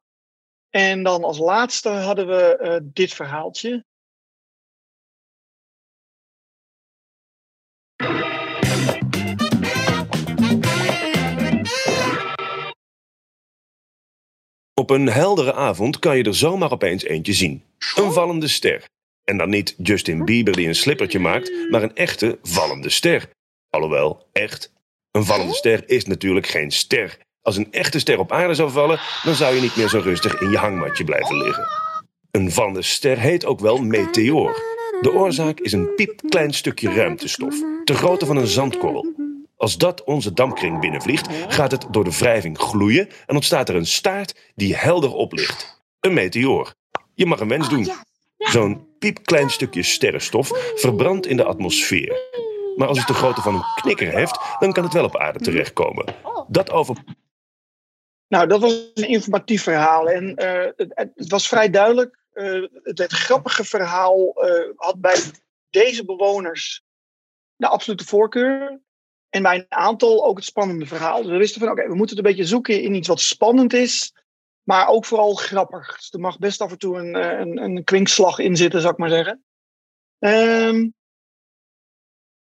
En 0.69 1.03
dan 1.03 1.23
als 1.23 1.37
laatste 1.37 1.89
hadden 1.89 2.27
we 2.27 2.57
eh, 2.57 2.77
dit 2.83 3.13
verhaaltje. 3.13 3.85
Op 14.79 14.89
een 14.89 15.07
heldere 15.07 15.53
avond 15.53 15.99
kan 15.99 16.17
je 16.17 16.23
er 16.23 16.35
zomaar 16.35 16.71
opeens 16.71 17.03
eentje 17.03 17.33
zien. 17.33 17.63
Een 17.95 18.11
vallende 18.11 18.47
ster. 18.47 18.83
En 19.23 19.37
dan 19.37 19.49
niet 19.49 19.75
Justin 19.77 20.25
Bieber 20.25 20.53
die 20.53 20.67
een 20.67 20.75
slippertje 20.75 21.19
maakt, 21.19 21.51
maar 21.69 21.83
een 21.83 21.95
echte 21.95 22.39
vallende 22.41 22.89
ster. 22.89 23.29
Alhoewel, 23.69 24.27
echt. 24.31 24.73
Een 25.11 25.25
vallende 25.25 25.53
ster 25.53 25.89
is 25.89 26.05
natuurlijk 26.05 26.47
geen 26.47 26.71
ster. 26.71 27.17
Als 27.41 27.57
een 27.57 27.71
echte 27.71 27.99
ster 27.99 28.19
op 28.19 28.31
aarde 28.31 28.53
zou 28.53 28.71
vallen, 28.71 28.99
dan 29.23 29.35
zou 29.35 29.55
je 29.55 29.61
niet 29.61 29.75
meer 29.75 29.89
zo 29.89 29.99
rustig 29.99 30.41
in 30.41 30.49
je 30.49 30.57
hangmatje 30.57 31.03
blijven 31.03 31.37
liggen. 31.37 31.67
Een 32.31 32.51
vallende 32.51 32.81
ster 32.81 33.19
heet 33.19 33.45
ook 33.45 33.59
wel 33.59 33.77
meteoor. 33.77 34.55
De 35.01 35.13
oorzaak 35.13 35.59
is 35.59 35.71
een 35.71 35.95
piepklein 35.95 36.53
stukje 36.53 36.93
ruimtestof, 36.93 37.55
te 37.83 37.93
grootte 37.93 38.25
van 38.25 38.37
een 38.37 38.47
zandkorrel. 38.47 39.26
Als 39.57 39.77
dat 39.77 40.03
onze 40.03 40.33
dampkring 40.33 40.79
binnenvliegt, 40.79 41.27
gaat 41.47 41.71
het 41.71 41.85
door 41.91 42.03
de 42.03 42.17
wrijving 42.17 42.57
gloeien 42.57 43.09
en 43.25 43.35
ontstaat 43.35 43.69
er 43.69 43.75
een 43.75 43.85
staart 43.85 44.51
die 44.55 44.75
helder 44.75 45.13
oplicht. 45.13 45.81
Een 45.99 46.13
meteoor. 46.13 46.73
Je 47.13 47.25
mag 47.25 47.39
een 47.39 47.47
wens 47.47 47.69
doen. 47.69 47.91
Zo'n 48.37 48.87
piepklein 48.99 49.49
stukje 49.49 49.83
sterrenstof 49.83 50.49
verbrandt 50.75 51.25
in 51.25 51.37
de 51.37 51.43
atmosfeer. 51.43 52.19
Maar 52.75 52.87
als 52.87 52.97
het 52.97 53.07
de 53.07 53.13
grootte 53.13 53.41
van 53.41 53.55
een 53.55 53.63
knikker 53.81 54.11
heeft, 54.11 54.39
dan 54.59 54.73
kan 54.73 54.83
het 54.83 54.93
wel 54.93 55.03
op 55.05 55.17
aarde 55.17 55.39
terechtkomen. 55.39 56.05
Dat 56.47 56.71
over 56.71 57.03
Nou, 58.27 58.47
dat 58.47 58.61
was 58.61 58.91
een 58.93 59.07
informatief 59.07 59.63
verhaal. 59.63 60.09
En 60.09 60.35
eh, 60.35 60.71
het, 60.75 60.93
het 61.15 61.29
was 61.31 61.47
vrij 61.47 61.69
duidelijk. 61.69 62.19
eh, 62.33 62.61
het, 62.83 62.97
het 62.97 63.11
grappige 63.11 63.63
verhaal 63.63 64.33
eh, 64.33 64.69
had 64.75 65.01
bij 65.01 65.17
deze 65.69 66.05
bewoners 66.05 66.83
de 67.55 67.67
absolute 67.67 68.05
voorkeur. 68.05 68.79
En 69.29 69.43
bij 69.43 69.55
een 69.55 69.65
aantal 69.69 70.25
ook 70.25 70.35
het 70.35 70.45
spannende 70.45 70.85
verhaal. 70.85 71.21
Dus 71.21 71.31
we 71.31 71.37
wisten 71.37 71.61
van, 71.61 71.69
oké, 71.69 71.87
we 71.87 71.95
moeten 71.95 72.17
het 72.17 72.25
een 72.25 72.31
beetje 72.31 72.49
zoeken 72.49 72.81
in 72.81 72.93
iets 72.93 73.07
wat 73.07 73.19
spannend 73.19 73.73
is. 73.73 74.13
Maar 74.63 74.87
ook 74.87 75.05
vooral 75.05 75.33
grappig. 75.33 75.95
Dus 75.95 76.11
er 76.11 76.19
mag 76.19 76.37
best 76.37 76.61
af 76.61 76.71
en 76.71 76.77
toe 76.77 76.97
een, 76.97 77.15
eh, 77.15 77.39
een, 77.39 77.57
een 77.57 77.83
kwinkslag 77.83 78.39
in 78.39 78.55
zitten, 78.55 78.81
zou 78.81 78.93
ik 78.93 78.99
maar 78.99 79.09
zeggen. 79.09 79.43
Ehm, 80.19 80.89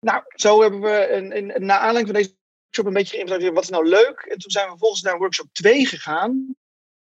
nou, 0.01 0.23
zo 0.35 0.63
hebben 0.63 0.81
we 0.81 1.09
een, 1.11 1.37
een, 1.37 1.67
naar 1.67 1.79
aanleiding 1.79 2.07
van 2.07 2.15
deze 2.15 2.37
workshop 2.63 2.87
een 2.87 2.93
beetje 2.93 3.15
geïnventariseerd. 3.15 3.55
Wat 3.55 3.63
is 3.63 3.71
nou 3.71 3.89
leuk? 3.89 4.21
En 4.21 4.39
toen 4.39 4.51
zijn 4.51 4.65
we 4.65 4.71
vervolgens 4.71 5.03
naar 5.03 5.19
workshop 5.19 5.49
2 5.53 5.87
gegaan. 5.87 6.55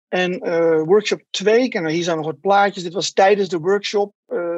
En 0.07 0.39
eh, 0.39 0.81
workshop 0.81 1.21
2, 1.29 1.69
en 1.69 1.87
hier 1.87 2.03
zijn 2.03 2.17
nog 2.17 2.25
wat 2.25 2.39
plaatjes. 2.39 2.83
Dit 2.83 2.93
was 2.93 3.13
tijdens 3.13 3.49
de 3.49 3.59
workshop. 3.59 4.13
eh, 4.25 4.54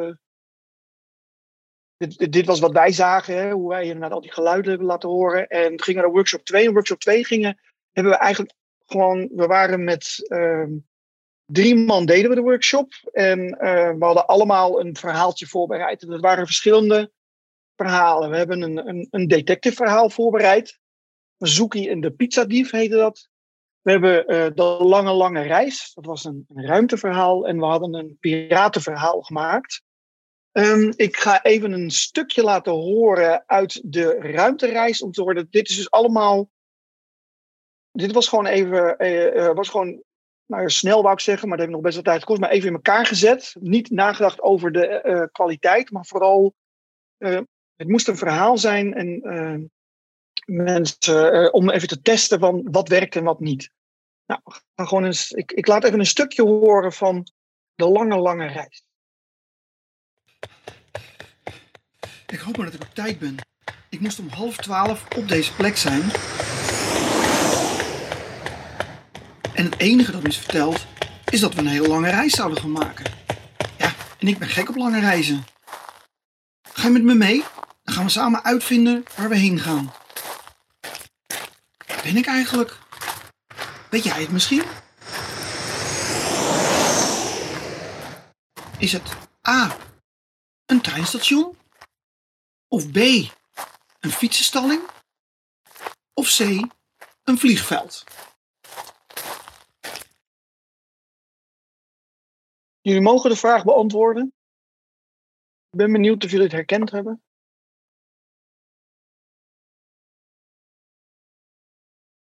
dit, 1.97 2.31
dit, 2.31 2.45
was 2.45 2.59
wat 2.59 2.71
wij 2.71 2.91
zagen, 2.91 3.37
hè, 3.37 3.51
hoe 3.51 3.69
wij 3.69 3.83
inderdaad 3.83 4.11
al 4.11 4.21
die 4.21 4.33
geluiden 4.33 4.69
hebben 4.69 4.87
laten 4.87 5.09
horen. 5.09 5.47
En 5.47 5.81
gingen 5.81 6.01
naar 6.01 6.11
workshop 6.11 6.43
2. 6.43 6.65
En 6.65 6.73
workshop 6.73 6.99
2 6.99 7.25
gingen, 7.25 7.59
hebben 7.91 8.13
we 8.13 8.19
eigenlijk 8.19 8.53
gewoon, 8.85 9.29
we 9.35 9.45
waren 9.45 9.83
met 9.83 10.25
ehm, 10.27 10.71
drie 11.45 11.75
man 11.75 12.05
deden 12.05 12.29
we 12.29 12.35
de 12.35 12.41
workshop. 12.41 12.93
En 13.11 13.59
eh, 13.59 13.89
we 13.89 14.05
hadden 14.05 14.27
allemaal 14.27 14.79
een 14.79 14.95
verhaaltje 14.95 15.47
voorbereid. 15.47 16.01
En 16.01 16.09
dat 16.09 16.21
waren 16.21 16.45
verschillende 16.45 17.11
verhalen. 17.75 18.29
We 18.29 18.37
hebben 18.37 18.61
een, 18.61 18.87
een, 18.87 19.07
een 19.09 19.27
detective 19.27 19.75
verhaal 19.75 20.09
voorbereid. 20.09 20.79
Zoekie 21.37 21.89
en 21.89 22.01
de 22.01 22.11
pizzadief 22.11 22.71
heette 22.71 22.95
dat. 22.95 23.29
We 23.81 23.91
hebben 23.91 24.27
eh, 24.27 24.45
de 24.53 24.63
lange, 24.63 25.11
lange 25.11 25.41
reis. 25.41 25.91
Dat 25.93 26.05
was 26.05 26.23
een, 26.23 26.45
een 26.55 26.65
ruimteverhaal. 26.65 27.47
En 27.47 27.57
we 27.57 27.65
hadden 27.65 27.93
een 27.93 28.17
piratenverhaal 28.19 29.21
gemaakt. 29.21 29.81
Ehm, 30.57 30.91
ik 30.95 31.17
ga 31.17 31.43
even 31.43 31.71
een 31.71 31.91
stukje 31.91 32.43
laten 32.43 32.73
horen 32.73 33.43
uit 33.47 33.81
de 33.91 34.19
ruimtereis. 34.19 35.01
Om 35.01 35.11
te 35.11 35.21
horen, 35.21 35.47
dit 35.49 35.69
is 35.69 35.75
dus 35.75 35.91
allemaal. 35.91 36.49
Dit 37.91 38.11
was 38.11 38.27
gewoon 38.27 38.45
even. 38.45 38.97
eh, 38.97 39.45
eh, 39.45 39.55
was 39.55 39.69
gewoon. 39.69 40.03
Nou, 40.45 40.69
snel 40.69 41.01
wou 41.01 41.13
ik 41.13 41.19
zeggen, 41.19 41.47
maar 41.47 41.57
dat 41.57 41.65
heeft 41.65 41.77
nog 41.77 41.85
best 41.85 42.03
wel 42.03 42.13
tijd 42.13 42.19
gekost. 42.19 42.39
Maar 42.39 42.49
even 42.49 42.67
in 42.67 42.73
elkaar 42.73 43.05
gezet. 43.05 43.55
Niet 43.59 43.89
nagedacht 43.89 44.41
over 44.41 44.71
de 44.71 44.87
eh, 44.87 45.23
kwaliteit, 45.31 45.91
maar 45.91 46.05
vooral. 46.05 46.53
het 47.75 47.87
moest 47.87 48.07
een 48.07 48.17
verhaal 48.17 48.57
zijn. 48.57 48.93
En 48.93 49.71
mensen. 50.45 51.53
om 51.53 51.69
even 51.69 51.87
te 51.87 52.01
testen 52.01 52.39
van 52.39 52.67
wat 52.71 52.87
werkt 52.87 53.15
en 53.15 53.23
wat 53.23 53.39
niet. 53.39 53.71
Nou, 54.25 54.41
gewoon 54.75 55.05
eens, 55.05 55.31
ik, 55.31 55.51
ik 55.51 55.67
laat 55.67 55.83
even 55.83 55.99
een 55.99 56.05
stukje 56.05 56.41
horen 56.43 56.93
van 56.93 57.27
de 57.75 57.89
lange, 57.89 58.17
lange 58.17 58.47
reis. 58.47 58.86
Ik 62.27 62.39
hoop 62.39 62.57
maar 62.57 62.65
dat 62.65 62.75
ik 62.75 62.81
op 62.81 62.93
tijd 62.93 63.19
ben. 63.19 63.35
Ik 63.89 63.99
moest 63.99 64.19
om 64.19 64.29
half 64.29 64.57
twaalf 64.57 65.03
op 65.15 65.27
deze 65.27 65.53
plek 65.53 65.77
zijn. 65.77 66.01
En 69.53 69.65
het 69.65 69.77
enige 69.77 70.11
dat 70.11 70.21
me 70.21 70.27
is 70.27 70.37
verteld, 70.37 70.85
is 71.29 71.39
dat 71.39 71.53
we 71.53 71.59
een 71.59 71.67
hele 71.67 71.87
lange 71.87 72.09
reis 72.09 72.33
zouden 72.33 72.61
gaan 72.61 72.71
maken. 72.71 73.05
Ja, 73.77 73.93
en 74.19 74.27
ik 74.27 74.37
ben 74.37 74.47
gek 74.47 74.69
op 74.69 74.75
lange 74.75 74.99
reizen. 74.99 75.45
Ga 76.73 76.83
je 76.83 76.89
met 76.89 77.03
me 77.03 77.13
mee? 77.13 77.43
Dan 77.83 77.95
gaan 77.95 78.05
we 78.05 78.11
samen 78.11 78.43
uitvinden 78.43 79.03
waar 79.15 79.29
we 79.29 79.37
heen 79.37 79.59
gaan. 79.59 79.93
Ben 82.03 82.17
ik 82.17 82.25
eigenlijk? 82.25 82.77
Weet 83.89 84.03
jij 84.03 84.21
het 84.21 84.31
misschien? 84.31 84.63
Is 88.77 88.91
het 88.91 89.09
A. 89.47 89.75
Een 90.67 90.81
treinstation? 90.81 91.57
Of 92.67 92.91
B. 92.91 92.97
Een 93.99 94.11
fietsenstalling? 94.11 94.89
Of 96.13 96.35
C. 96.37 96.39
Een 97.23 97.37
vliegveld? 97.37 98.03
Jullie 102.81 103.01
mogen 103.01 103.29
de 103.29 103.35
vraag 103.35 103.63
beantwoorden. 103.63 104.33
Ik 105.69 105.77
ben 105.77 105.91
benieuwd 105.91 106.23
of 106.23 106.29
jullie 106.29 106.45
het 106.45 106.55
herkend 106.55 106.91
hebben. 106.91 107.23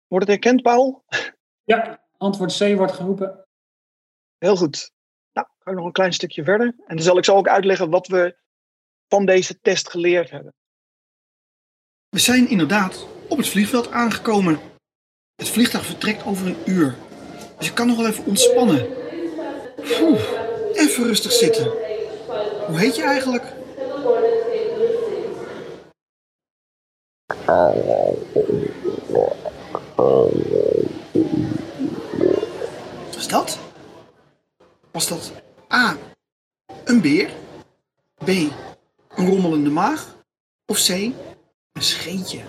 Wordt 0.06 0.26
het 0.26 0.34
herkend, 0.34 0.62
Paul? 0.62 1.04
Ja, 1.64 2.06
antwoord 2.16 2.56
C 2.58 2.76
wordt 2.76 2.92
geroepen. 2.92 3.48
Heel 4.38 4.56
goed. 4.56 4.92
Nou, 5.32 5.46
ga 5.58 5.70
nog 5.70 5.84
een 5.84 5.92
klein 5.92 6.12
stukje 6.12 6.44
verder. 6.44 6.66
En 6.86 6.96
dan 6.96 7.04
zal 7.04 7.18
ik 7.18 7.24
zo 7.24 7.36
ook 7.36 7.48
uitleggen 7.48 7.90
wat 7.90 8.06
we 8.06 8.36
van 9.08 9.26
deze 9.26 9.60
test 9.60 9.90
geleerd 9.90 10.30
hebben. 10.30 10.54
We 12.08 12.18
zijn 12.18 12.48
inderdaad 12.48 13.06
op 13.28 13.38
het 13.38 13.48
vliegveld 13.48 13.90
aangekomen. 13.90 14.60
Het 15.34 15.48
vliegtuig 15.48 15.86
vertrekt 15.86 16.24
over 16.24 16.46
een 16.46 16.56
uur. 16.66 16.96
Dus 17.58 17.68
ik 17.68 17.74
kan 17.74 17.86
nog 17.86 17.96
wel 17.96 18.06
even 18.06 18.24
ontspannen. 18.24 18.86
Even 20.72 21.04
rustig 21.04 21.32
zitten. 21.32 21.64
Hoe 22.66 22.78
heet 22.78 22.96
je 22.96 23.02
eigenlijk? 23.02 23.44
Wat 33.06 33.14
was 33.14 33.28
dat? 33.28 33.69
Was 35.00 35.08
dat 35.08 35.42
A. 35.72 35.96
Een 36.84 37.00
beer? 37.00 37.30
B. 38.24 38.28
Een 38.28 39.26
rommelende 39.26 39.70
maag? 39.70 40.24
Of 40.66 40.76
C. 40.86 40.88
Een 40.88 41.82
scheetje? 41.82 42.44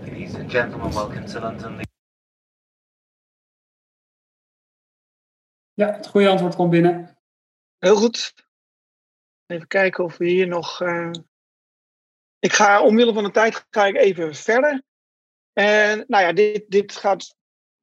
Ladies 0.00 0.34
and 0.34 0.50
gentlemen, 0.50 0.92
welcome 0.92 1.24
to 1.24 1.40
London. 1.40 1.80
Ja, 5.74 5.92
het 5.92 6.06
goede 6.06 6.28
antwoord 6.28 6.54
komt 6.54 6.70
binnen. 6.70 7.18
Heel 7.78 7.96
goed. 7.96 8.34
Even 9.46 9.66
kijken 9.66 10.04
of 10.04 10.16
we 10.16 10.26
hier 10.26 10.46
nog. 10.46 10.80
eh, 10.80 11.10
Ik 12.38 12.52
ga 12.52 12.82
omwille 12.82 13.12
van 13.14 13.24
de 13.24 13.30
tijd 13.30 13.66
ga 13.70 13.86
ik 13.86 13.96
even 13.96 14.34
verder. 14.34 14.82
En 15.52 16.04
nou 16.08 16.24
ja, 16.24 16.32
dit, 16.32 16.70
dit 16.70 16.96
gaat 16.96 17.35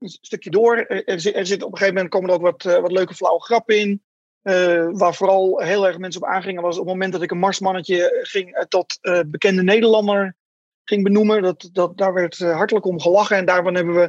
een 0.04 0.18
stukje 0.22 0.50
door. 0.50 0.78
Er 0.78 1.36
er 1.36 1.46
zit 1.46 1.64
op 1.64 1.72
een 1.72 1.78
gegeven 1.78 1.94
moment 1.94 2.14
komen 2.14 2.30
er 2.30 2.36
ook 2.36 2.42
wat, 2.42 2.66
eh, 2.66 2.82
wat 2.82 2.92
leuke 2.92 3.14
flauwe 3.14 3.42
grappen 3.42 3.80
in. 3.80 4.04
Eh, 4.42 4.88
waar 4.92 5.14
vooral 5.14 5.60
heel 5.60 5.88
erg 5.88 5.98
mensen 5.98 6.22
op 6.22 6.28
aangingen 6.28 6.62
was 6.62 6.78
op 6.78 6.86
het 6.86 6.94
moment 6.94 7.14
dat 7.14 7.22
ik 7.22 7.32
een 7.32 7.38
marsmannetje 7.38 8.20
ging 8.22 8.56
eh, 8.56 8.64
tot 8.64 9.00
bekende 9.28 9.64
Nederlander 9.64 10.36
ging 10.84 11.04
benoemen. 11.04 11.42
Dat, 11.42 11.70
dat, 11.72 11.98
daar 11.98 12.14
werd 12.14 12.38
hartelijk 12.38 12.86
om 12.86 13.00
gelachen. 13.00 13.38
En 13.38 13.46
daarvan 13.46 13.76
hebben 13.76 13.96
we 13.96 14.04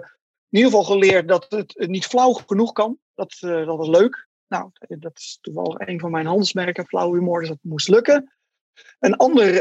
in 0.50 0.58
ieder 0.58 0.70
geval 0.70 0.84
geleerd 0.84 1.28
dat 1.28 1.46
het 1.48 1.88
niet 1.88 2.06
flauw 2.06 2.32
genoeg 2.32 2.72
kan. 2.72 2.98
Dat, 3.14 3.36
dat 3.40 3.76
was 3.76 3.88
leuk. 3.88 4.28
Nou, 4.48 4.70
dat 4.88 5.18
is 5.18 5.38
toevallig 5.40 5.78
een 5.78 6.00
van 6.00 6.10
mijn 6.10 6.26
handelsmerken, 6.26 6.86
flauw 6.86 7.12
humor, 7.12 7.40
dus 7.40 7.48
dat 7.48 7.58
moest 7.60 7.88
lukken. 7.88 8.32
Een 8.98 9.16
ander 9.16 9.52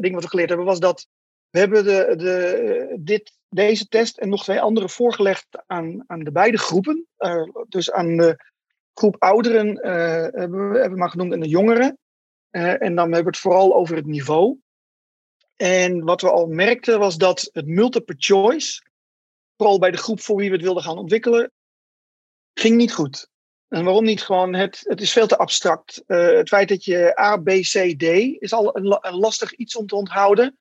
ding 0.00 0.14
wat 0.14 0.22
we 0.22 0.28
geleerd 0.28 0.48
hebben 0.48 0.66
was 0.66 0.80
dat 0.80 1.08
we 1.50 1.58
hebben 1.58 1.84
de, 1.84 2.14
de, 2.16 2.96
dit, 3.00 3.38
deze 3.48 3.88
test 3.88 4.18
en 4.18 4.28
nog 4.28 4.42
twee 4.42 4.60
andere 4.60 4.88
voorgelegd 4.88 5.46
aan, 5.66 6.04
aan 6.06 6.24
de 6.24 6.32
beide 6.32 6.58
groepen. 6.58 7.06
Eh, 7.16 7.42
dus 7.68 7.90
aan 7.90 8.16
de 8.16 8.44
groep 8.94 9.16
ouderen 9.18 9.76
eh, 9.76 10.40
hebben, 10.40 10.70
we, 10.70 10.78
hebben 10.78 10.98
maar 10.98 11.10
genoemd 11.10 11.32
en 11.32 11.40
de 11.40 11.48
jongeren. 11.48 11.98
Eh, 12.50 12.82
en 12.82 12.94
dan 12.94 13.04
hebben 13.04 13.22
we 13.22 13.30
het 13.30 13.38
vooral 13.38 13.74
over 13.74 13.96
het 13.96 14.06
niveau. 14.06 14.58
En 15.56 16.04
wat 16.04 16.20
we 16.20 16.30
al 16.30 16.46
merkten 16.46 16.98
was 16.98 17.16
dat 17.16 17.48
het 17.52 17.66
multiple 17.66 18.14
choice, 18.18 18.82
vooral 19.56 19.78
bij 19.78 19.90
de 19.90 19.96
groep 19.96 20.20
voor 20.20 20.36
wie 20.36 20.48
we 20.48 20.54
het 20.54 20.64
wilden 20.64 20.82
gaan 20.82 20.98
ontwikkelen, 20.98 21.52
ging 22.54 22.76
niet 22.76 22.92
goed. 22.94 23.28
En 23.68 23.84
waarom 23.84 24.04
niet? 24.04 24.22
Gewoon 24.22 24.54
het, 24.54 24.80
het 24.82 25.00
is 25.00 25.12
veel 25.12 25.26
te 25.26 25.36
abstract. 25.36 26.02
Het 26.06 26.48
feit 26.48 26.68
dat 26.68 26.84
je 26.84 27.20
A, 27.20 27.36
B, 27.36 27.48
C, 27.48 27.98
D 27.98 28.02
is 28.42 28.52
al 28.52 28.76
een 28.76 29.14
lastig 29.14 29.52
iets 29.52 29.76
om 29.76 29.86
te 29.86 29.96
onthouden. 29.96 30.58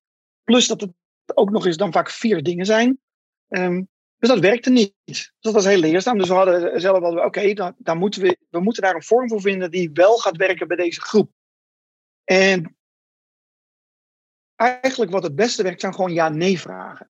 Plus 0.48 0.68
dat 0.68 0.82
het 0.82 0.92
ook 1.34 1.50
nog 1.50 1.66
eens 1.66 1.78
dan 1.78 1.92
vaak 1.92 2.10
vier 2.10 2.44
dingen 2.44 2.66
zijn. 2.66 3.00
Ehm, 3.48 3.84
dus 4.18 4.30
dat 4.30 4.40
werkte 4.40 4.70
niet. 4.70 4.94
Dus 5.04 5.34
dat 5.40 5.54
was 5.54 5.66
heel 5.66 5.80
leerzaam. 5.80 6.18
Dus 6.18 6.28
we 6.28 6.34
hadden 6.34 6.82
zelf 6.82 7.00
wel, 7.00 7.26
oké, 7.26 7.54
dan, 7.54 7.76
dan 7.78 7.98
moeten 7.98 8.22
we, 8.22 8.38
we 8.50 8.60
moeten 8.60 8.84
daar 8.84 8.96
een 8.96 9.04
vorm 9.04 9.30
voor 9.30 9.42
vinden 9.42 9.72
die 9.72 9.90
wel 9.94 10.18
gaat 10.18 10.38
werken 10.38 10.68
bij 10.68 10.78
deze 10.78 11.02
groep. 11.02 11.32
En 12.24 12.78
eigenlijk 14.56 15.12
wat 15.12 15.24
het 15.24 15.36
beste 15.36 15.64
werkt 15.64 15.82
zijn 15.82 15.94
gewoon 15.94 16.14
ja-nee 16.14 16.60
vragen. 16.60 17.12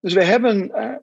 Dus 0.00 0.12
we 0.12 0.24
hebben 0.24 0.72
eh, 0.72 0.96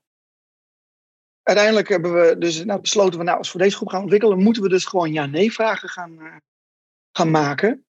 uiteindelijk 1.44 1.90
hebben 1.90 2.14
we 2.14 2.38
dus 2.38 2.64
nou, 2.64 2.82
besloten 2.82 3.16
van 3.16 3.26
nou, 3.26 3.38
als 3.38 3.48
we 3.48 3.52
voor 3.52 3.62
deze 3.62 3.76
groep 3.76 3.90
gaan 3.90 4.02
ontwikkelen, 4.02 4.44
moeten 4.44 4.64
we 4.64 4.70
dus 4.70 4.86
gewoon 4.86 5.14
ja-nee 5.14 5.54
vragen 5.54 5.90
gaan, 5.90 6.20
eh, 6.20 6.36
gaan 7.12 7.32
maken. 7.32 7.86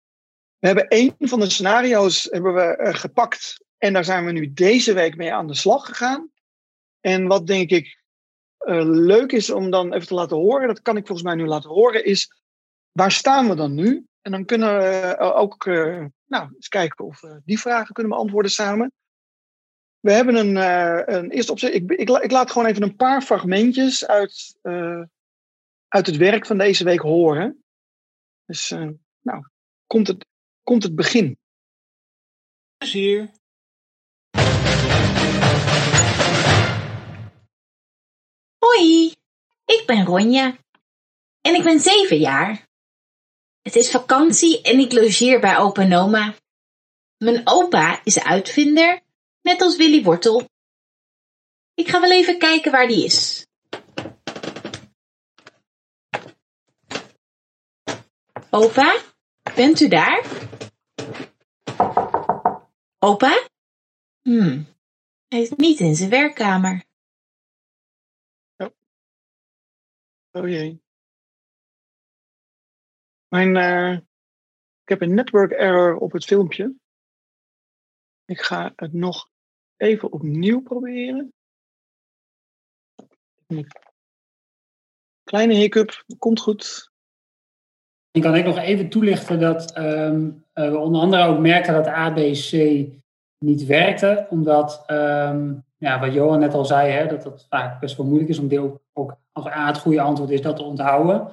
We 0.58 0.66
hebben 0.66 0.88
één 0.88 1.14
van 1.18 1.40
de 1.40 1.50
scenario's 1.50 2.28
hebben 2.30 2.54
we 2.54 2.60
eh, 2.60 2.94
gepakt 2.94 3.64
en 3.78 3.92
daar 3.92 4.04
zijn 4.04 4.24
we 4.24 4.32
nu 4.32 4.52
deze 4.52 4.92
week 4.92 5.16
mee 5.16 5.32
aan 5.32 5.46
de 5.46 5.54
slag 5.54 5.86
gegaan. 5.86 6.30
En 7.00 7.26
wat 7.26 7.46
denk 7.46 7.70
ik 7.70 8.02
eh, 8.58 8.82
leuk 8.84 9.32
is 9.32 9.50
om 9.50 9.70
dan 9.70 9.92
even 9.92 10.06
te 10.06 10.14
laten 10.14 10.36
horen, 10.36 10.66
dat 10.66 10.82
kan 10.82 10.96
ik 10.96 11.06
volgens 11.06 11.26
mij 11.26 11.36
nu 11.36 11.46
laten 11.46 11.70
horen, 11.70 12.04
is 12.04 12.32
waar 12.92 13.12
staan 13.12 13.48
we 13.48 13.54
dan 13.54 13.74
nu? 13.74 14.06
En 14.20 14.30
dan 14.32 14.44
kunnen 14.44 14.78
we 14.78 14.84
eh, 14.84 15.36
ook 15.36 15.64
nou, 16.26 16.48
eens 16.54 16.68
kijken 16.68 17.04
of 17.04 17.20
we 17.20 17.40
die 17.44 17.60
vragen 17.60 17.94
kunnen 17.94 18.12
beantwoorden 18.12 18.50
samen. 18.50 18.92
We 20.00 20.12
hebben 20.12 20.34
een, 20.34 20.56
een 21.14 21.30
eerste 21.30 21.52
opzet. 21.52 21.74
Ik, 21.74 21.90
ik, 21.90 22.08
la- 22.08 22.20
ik 22.20 22.30
laat 22.30 22.50
gewoon 22.50 22.68
even 22.68 22.82
een 22.82 22.96
paar 22.96 23.22
fragmentjes 23.22 24.06
uit, 24.06 24.58
uit 25.88 26.06
het 26.06 26.16
werk 26.16 26.46
van 26.46 26.58
deze 26.58 26.84
week 26.84 27.00
horen. 27.00 27.64
Dus 28.44 28.70
nou, 29.20 29.46
komt 29.86 30.06
het, 30.06 30.26
komt 30.68 30.82
het 30.82 30.94
begin. 30.94 31.38
Hier. 32.84 33.30
Hoi, 38.58 39.14
ik 39.64 39.82
ben 39.86 40.04
Ronja 40.04 40.56
en 41.40 41.54
ik 41.54 41.62
ben 41.62 41.80
zeven 41.80 42.18
jaar. 42.18 42.68
Het 43.62 43.76
is 43.76 43.90
vakantie 43.90 44.62
en 44.62 44.78
ik 44.78 44.92
logeer 44.92 45.40
bij 45.40 45.58
opa 45.58 45.82
en 45.82 45.94
oma. 45.94 46.34
Mijn 47.16 47.40
opa 47.44 48.04
is 48.04 48.22
uitvinder, 48.22 49.00
net 49.42 49.60
als 49.60 49.76
Willy 49.76 50.02
Wortel. 50.02 50.48
Ik 51.74 51.88
ga 51.88 52.00
wel 52.00 52.10
even 52.10 52.38
kijken 52.38 52.72
waar 52.72 52.88
die 52.88 53.04
is. 53.04 53.46
Opa, 58.50 59.16
bent 59.58 59.80
u 59.80 59.88
daar? 59.88 60.22
Opa? 62.98 63.48
Hmm, 64.20 64.66
hij 65.28 65.40
is 65.40 65.50
niet 65.50 65.80
in 65.80 65.94
zijn 65.94 66.10
werkkamer. 66.10 66.84
Oh 70.30 70.48
jee. 70.48 70.82
Mijn, 73.28 73.56
eh, 73.56 73.92
ik 74.82 74.88
heb 74.88 75.00
een 75.00 75.14
network 75.14 75.50
error 75.50 75.96
op 75.96 76.12
het 76.12 76.24
filmpje. 76.24 76.74
Ik 78.24 78.40
ga 78.40 78.72
het 78.76 78.92
nog 78.92 79.30
even 79.76 80.12
opnieuw 80.12 80.62
proberen. 80.62 81.32
Kleine 85.22 85.54
hiccup, 85.54 86.04
komt 86.18 86.40
goed. 86.40 86.87
Ik 88.18 88.24
kan 88.24 88.36
ik 88.36 88.44
nog 88.44 88.58
even 88.58 88.88
toelichten 88.88 89.40
dat 89.40 89.72
ehm, 89.72 90.30
eh, 90.52 90.70
we 90.70 90.78
onder 90.78 91.00
andere 91.00 91.26
ook 91.26 91.38
merkten 91.38 91.72
dat 91.72 91.86
ABC 91.86 92.52
niet 93.44 93.66
werkte. 93.66 94.26
Omdat, 94.30 94.82
ehm, 94.86 95.54
ja, 95.76 96.00
wat 96.00 96.12
Johan 96.12 96.38
net 96.38 96.54
al 96.54 96.64
zei, 96.64 96.90
hè, 96.90 97.06
dat 97.06 97.24
het 97.24 97.46
vaak 97.48 97.80
best 97.80 97.96
wel 97.96 98.06
moeilijk 98.06 98.30
is 98.30 98.38
om 98.38 98.48
deel 98.48 98.80
ook 98.92 99.16
als 99.32 99.46
A 99.46 99.66
het 99.66 99.78
goede 99.78 100.00
antwoord 100.00 100.30
is, 100.30 100.42
dat 100.42 100.56
te 100.56 100.62
onthouden. 100.62 101.28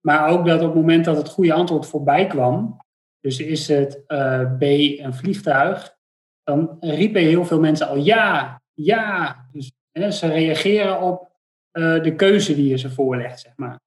Maar 0.00 0.28
ook 0.28 0.46
dat 0.46 0.60
op 0.60 0.66
het 0.66 0.74
moment 0.74 1.04
dat 1.04 1.16
het 1.16 1.28
goede 1.28 1.52
antwoord 1.52 1.86
voorbij 1.86 2.26
kwam, 2.26 2.80
dus 3.20 3.40
is 3.40 3.68
het 3.68 4.04
eh, 4.06 4.56
B 4.58 4.62
een 4.62 5.14
vliegtuig, 5.14 5.96
dan 6.42 6.76
riepen 6.80 7.22
heel 7.22 7.44
veel 7.44 7.60
mensen 7.60 7.88
al 7.88 7.96
ja, 7.96 8.60
ja. 8.74 9.36
Dus 9.52 9.72
hè, 9.92 10.10
ze 10.10 10.26
reageren 10.26 11.00
op 11.00 11.30
eh, 11.70 12.02
de 12.02 12.14
keuze 12.14 12.54
die 12.54 12.68
je 12.68 12.78
ze 12.78 12.90
voorlegt, 12.90 13.40
zeg 13.40 13.52
maar. 13.56 13.78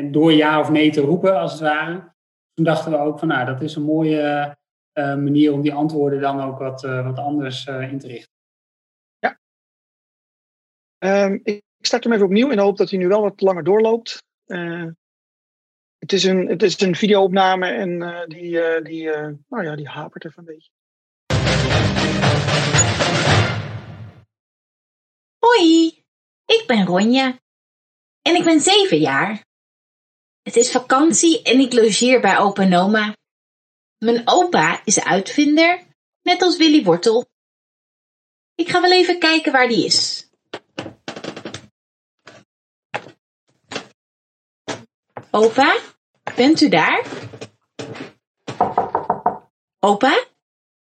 En 0.00 0.12
door 0.12 0.32
ja 0.32 0.60
of 0.60 0.70
nee 0.70 0.90
te 0.90 1.00
roepen, 1.00 1.38
als 1.38 1.52
het 1.52 1.60
ware, 1.60 2.14
toen 2.54 2.64
dachten 2.64 2.90
we 2.90 2.98
ook 2.98 3.18
van, 3.18 3.28
nou, 3.28 3.46
dat 3.46 3.62
is 3.62 3.76
een 3.76 3.82
mooie 3.82 4.56
eh, 4.92 5.04
manier 5.04 5.52
om 5.52 5.60
die 5.60 5.74
antwoorden 5.74 6.20
dan 6.20 6.40
ook 6.40 6.58
wat, 6.58 6.84
eh, 6.84 7.04
wat 7.04 7.18
anders 7.18 7.66
eh, 7.66 7.92
in 7.92 7.98
te 7.98 8.06
richten. 8.06 8.34
Ehm, 10.98 11.38
ik 11.42 11.64
ik 11.78 11.86
start 11.86 12.04
hem 12.04 12.12
even 12.12 12.26
opnieuw 12.26 12.50
in 12.50 12.56
de 12.56 12.62
hoop 12.62 12.76
dat 12.76 12.90
hij 12.90 12.98
nu 12.98 13.08
wel 13.08 13.22
wat 13.22 13.40
langer 13.40 13.64
doorloopt. 13.64 14.24
Eh, 14.44 14.86
het, 15.98 16.12
is 16.12 16.24
een, 16.24 16.48
het 16.48 16.62
is 16.62 16.80
een 16.80 16.94
videoopname 16.94 17.66
en 17.66 18.02
eh, 18.02 18.26
die, 18.26 18.60
eh, 18.60 18.84
die, 18.84 19.10
eh, 19.10 19.32
nou 19.48 19.64
ja, 19.64 19.76
die 19.76 19.88
hapert 19.88 20.24
even 20.24 20.38
een 20.38 20.44
beetje. 20.44 20.70
Hoi, 25.38 25.86
ik 26.44 26.64
ben 26.66 26.86
Ronja 26.86 27.38
en 28.22 28.34
ik 28.34 28.44
ben 28.44 28.60
zeven 28.60 28.98
jaar. 28.98 29.44
Het 30.46 30.56
is 30.56 30.70
vakantie 30.70 31.42
en 31.42 31.60
ik 31.60 31.72
logeer 31.72 32.20
bij 32.20 32.38
opa 32.38 32.62
en 32.62 32.76
oma. 32.76 33.16
Mijn 33.98 34.22
opa 34.24 34.80
is 34.84 35.04
uitvinder, 35.04 35.82
net 36.22 36.42
als 36.42 36.56
Willy 36.56 36.84
Wortel. 36.84 37.26
Ik 38.54 38.68
ga 38.68 38.80
wel 38.80 38.92
even 38.92 39.18
kijken 39.18 39.52
waar 39.52 39.68
die 39.68 39.84
is. 39.84 40.28
Opa, 45.30 45.80
bent 46.36 46.60
u 46.60 46.68
daar? 46.68 47.06
Opa? 49.80 50.24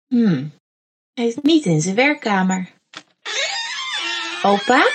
Hmm, 0.07 0.53
hij 1.13 1.27
is 1.27 1.35
niet 1.41 1.65
in 1.65 1.81
zijn 1.81 1.95
werkkamer. 1.95 2.71
Opa? 4.43 4.87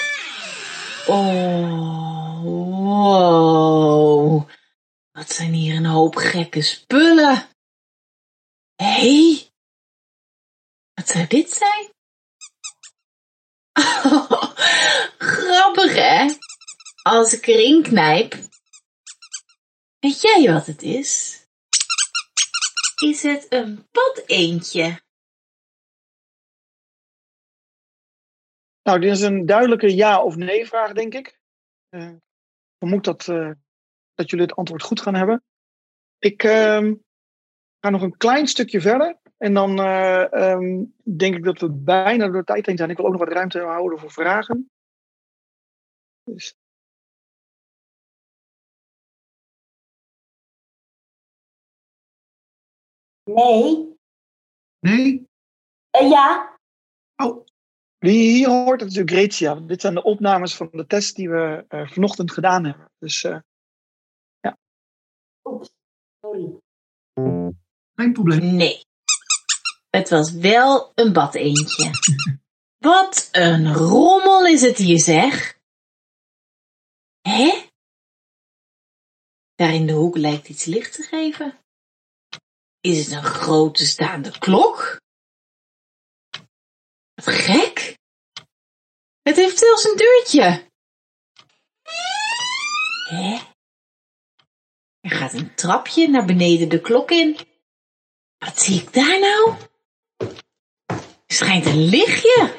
Oh, 1.07 2.16
wow. 2.47 4.49
Wat 5.11 5.31
zijn 5.31 5.53
hier 5.53 5.77
een 5.77 5.87
hoop 5.87 6.15
gekke 6.15 6.63
spullen. 6.63 7.49
Hé? 8.75 8.85
Hey? 8.85 9.51
Wat 10.95 11.09
zou 11.09 11.27
dit 11.27 11.51
zijn? 11.51 11.95
grappig, 15.19 15.95
hè? 15.95 16.35
Als 17.03 17.33
ik 17.33 17.47
erin 17.47 17.83
knijp. 17.83 18.35
Weet 19.99 20.21
jij 20.21 20.53
wat 20.53 20.67
het 20.67 20.83
is? 20.83 21.41
Is 23.03 23.23
het 23.23 23.47
een 23.49 23.89
padeentje? 23.91 25.05
Nou, 28.83 29.01
dit 29.01 29.13
is 29.13 29.21
een 29.21 29.47
duidelijke 29.47 29.95
ja 29.95 30.23
of 30.23 30.37
nee 30.37 30.67
vraag, 30.67 30.93
denk 30.93 31.15
ik. 31.15 31.39
Ik 31.91 32.26
vermoed 32.79 33.05
dat, 33.05 33.29
eh, 33.29 33.51
dat 34.15 34.31
jullie 34.31 34.47
het 34.47 34.57
antwoord 34.57 34.83
goed 34.83 35.01
gaan 35.01 35.15
hebben. 35.15 35.43
Ik 36.19 36.43
ehm, 36.43 36.95
ga 37.81 37.91
nog 37.91 38.03
een 38.03 38.17
klein 38.17 38.47
stukje 38.47 38.81
verder. 38.81 39.19
En 39.37 39.55
dan 39.55 39.79
eh, 39.79 40.33
ehm, 40.33 40.85
denk 41.17 41.35
ik 41.37 41.45
dat 41.45 41.61
we 41.61 41.71
bijna 41.71 42.25
door 42.25 42.37
de 42.37 42.45
tijd 42.45 42.67
heen 42.67 42.77
zijn. 42.77 42.91
Ik 42.91 42.97
wil 42.97 43.07
ook 43.07 43.13
nog 43.13 43.25
wat 43.25 43.33
ruimte 43.33 43.61
houden 43.61 43.99
voor 43.99 44.11
vragen. 44.11 44.71
Dus. 46.25 46.55
Nee. 53.25 53.97
Nee? 54.79 55.29
Eh, 55.91 56.11
ja. 56.11 56.59
Oh. 57.17 57.45
Wie 58.07 58.33
hier 58.33 58.49
hoort, 58.49 58.79
dat 58.81 58.89
is 58.89 58.95
natuurlijk 58.95 59.11
Gretia. 59.11 59.55
Dit 59.55 59.81
zijn 59.81 59.95
de 59.95 60.03
opnames 60.03 60.55
van 60.55 60.69
de 60.73 60.87
test 60.87 61.17
die 61.17 61.31
we 61.31 61.65
eh, 61.69 61.89
vanochtend 61.89 62.33
gedaan 62.33 62.65
hebben. 62.65 62.91
Dus 62.99 63.25
eh, 63.25 63.39
ja. 64.41 64.59
Sorry. 66.21 66.61
Geen 67.95 68.13
probleem. 68.13 68.55
Nee. 68.55 68.81
Het 69.91 70.09
was 70.09 70.33
wel 70.33 70.93
een 70.95 71.13
bad 71.13 71.35
eentje. 71.35 71.91
Wat 72.79 73.29
een 73.33 73.73
rommel 73.75 74.47
is 74.47 74.63
het 74.63 74.79
hier, 74.79 74.99
zeg. 74.99 75.59
Hè? 77.21 77.69
Daar 79.55 79.75
in 79.75 79.87
de 79.87 79.93
hoek 79.93 80.17
lijkt 80.17 80.49
iets 80.49 80.65
licht 80.65 80.93
te 80.93 81.03
geven. 81.03 81.59
Is 82.81 83.05
het 83.05 83.15
een 83.17 83.25
grote 83.25 83.87
staande 83.87 84.39
klok? 84.39 85.01
Wat 87.15 87.27
gek. 87.27 87.76
Het 89.27 89.37
heeft 89.37 89.59
zelfs 89.59 89.85
een 89.85 89.97
deurtje. 89.97 90.65
Hè? 93.09 93.39
Er 95.01 95.11
gaat 95.11 95.33
een 95.33 95.55
trapje 95.55 96.09
naar 96.09 96.25
beneden 96.25 96.69
de 96.69 96.81
klok 96.81 97.11
in. 97.11 97.37
Wat 98.39 98.61
zie 98.61 98.81
ik 98.83 98.93
daar 98.93 99.19
nou? 99.19 99.55
Er 101.27 101.35
schijnt 101.35 101.67
een 101.67 101.85
lichtje. 101.85 102.55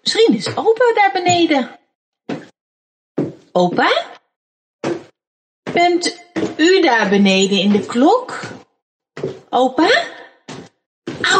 Misschien 0.00 0.34
is 0.34 0.56
opa 0.56 0.92
daar 0.94 1.12
beneden. 1.12 1.78
Opa? 3.52 4.18
Bent 5.72 6.24
u 6.56 6.80
daar 6.80 7.08
beneden 7.08 7.58
in 7.58 7.72
de 7.72 7.86
klok? 7.86 8.40
Opa? 9.48 10.13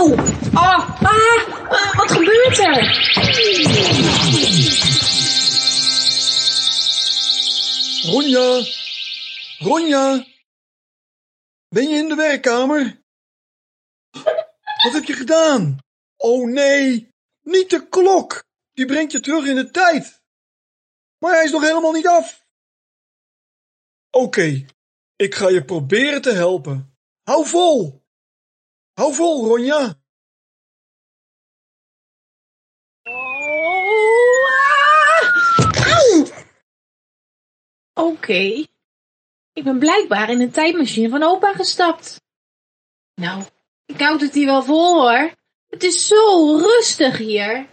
Auw! 0.04 0.12
Oh, 0.12 0.54
ah, 0.54 1.02
ah, 1.02 1.96
wat 1.96 2.10
gebeurt 2.10 2.58
er? 2.58 2.82
Ronja! 8.12 8.64
Ronja! 9.58 10.26
Ben 11.68 11.88
je 11.88 11.96
in 11.96 12.08
de 12.08 12.14
werkkamer? 12.14 13.02
Wat 14.82 14.92
heb 14.92 15.04
je 15.04 15.12
gedaan? 15.12 15.78
Oh 16.16 16.48
nee, 16.48 17.08
niet 17.42 17.70
de 17.70 17.88
klok! 17.88 18.44
Die 18.72 18.86
brengt 18.86 19.12
je 19.12 19.20
terug 19.20 19.46
in 19.46 19.54
de 19.54 19.70
tijd. 19.70 20.22
Maar 21.18 21.34
hij 21.34 21.44
is 21.44 21.50
nog 21.50 21.62
helemaal 21.62 21.92
niet 21.92 22.06
af. 22.06 22.46
Oké, 24.10 24.66
ik 25.16 25.34
ga 25.34 25.48
je 25.48 25.64
proberen 25.64 26.22
te 26.22 26.32
helpen. 26.32 26.96
Hou 27.22 27.46
vol! 27.46 28.03
Hou 28.94 29.12
vol, 29.14 29.46
Ronja! 29.46 29.94
Auw! 33.02 33.84
Oké. 37.94 38.66
Ik 39.52 39.64
ben 39.64 39.78
blijkbaar 39.78 40.30
in 40.30 40.40
een 40.40 40.50
tijdmachine 40.50 41.08
van 41.08 41.22
opa 41.22 41.52
gestapt. 41.52 42.20
Nou, 43.14 43.44
ik 43.86 44.00
houd 44.00 44.20
het 44.20 44.34
hier 44.34 44.46
wel 44.46 44.62
vol 44.62 45.00
hoor. 45.00 45.32
Het 45.66 45.82
is 45.82 46.06
zo 46.06 46.56
rustig 46.56 47.18
hier. 47.18 47.68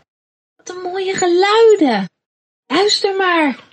Wat 0.56 0.70
een 0.70 0.82
mooie 0.82 1.16
geluiden. 1.16 2.10
Luister 2.66 3.16
maar. 3.16 3.71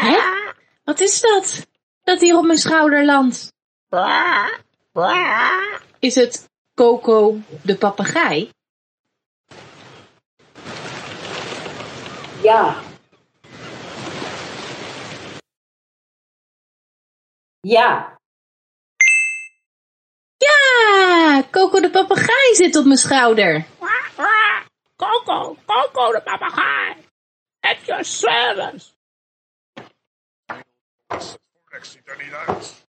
Hè? 0.00 0.18
Wat 0.84 1.00
is 1.00 1.20
dat? 1.20 1.66
Dat 2.04 2.20
hier 2.20 2.36
op 2.36 2.44
mijn 2.44 2.58
schouder 2.58 3.04
landt. 3.04 3.52
Is 5.98 6.14
het 6.14 6.48
Coco 6.74 7.40
de 7.62 7.76
papegaai? 7.76 8.50
Ja. 12.42 12.82
Ja. 17.60 18.16
Ja, 20.36 21.42
Coco 21.50 21.80
de 21.80 21.90
papegaai 21.90 22.54
zit 22.54 22.76
op 22.76 22.84
mijn 22.84 22.98
schouder. 22.98 23.66
Coco, 24.96 25.56
Coco 25.66 26.12
de 26.12 26.20
papegaai. 26.24 27.01
Heb 27.72 27.84
je 27.84 28.04
service? 28.04 28.90
Ik 31.68 31.84
ziet 31.84 32.08
er 32.08 32.16
niet 32.24 32.32
uit. 32.32 32.86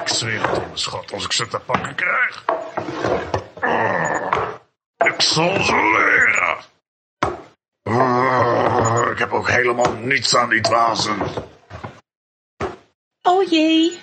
Ik 0.00 0.08
zweer 0.08 0.48
het 0.48 0.58
op 0.58 0.64
mijn 0.64 0.78
schat 0.78 1.12
als 1.12 1.24
ik 1.24 1.32
ze 1.32 1.48
te 1.48 1.58
pakken 1.58 1.94
krijg. 1.94 2.44
Ik 5.14 5.20
zal 5.20 5.62
ze 5.62 5.74
leren. 5.74 6.58
Ik 9.12 9.18
heb 9.18 9.32
ook 9.32 9.48
helemaal 9.48 9.92
niets 9.92 10.36
aan 10.36 10.48
die 10.48 10.60
dwazen. 10.60 11.20
Oh 13.22 13.50
jee. 13.50 14.00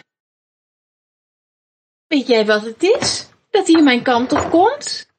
Weet 2.07 2.27
jij 2.27 2.45
wat 2.45 2.61
het 2.61 2.83
is? 2.83 3.29
Dat 3.49 3.67
hij 3.67 3.81
mijn 3.81 4.03
kant 4.03 4.31
op 4.31 4.49
komt? 4.49 5.10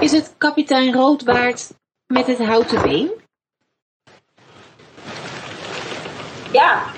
Is 0.00 0.12
het 0.12 0.34
kapitein 0.38 0.92
Roodbaard 0.92 1.70
met 2.06 2.26
het 2.26 2.38
houten 2.38 2.82
been? 2.82 3.10
Ja. 6.52 6.92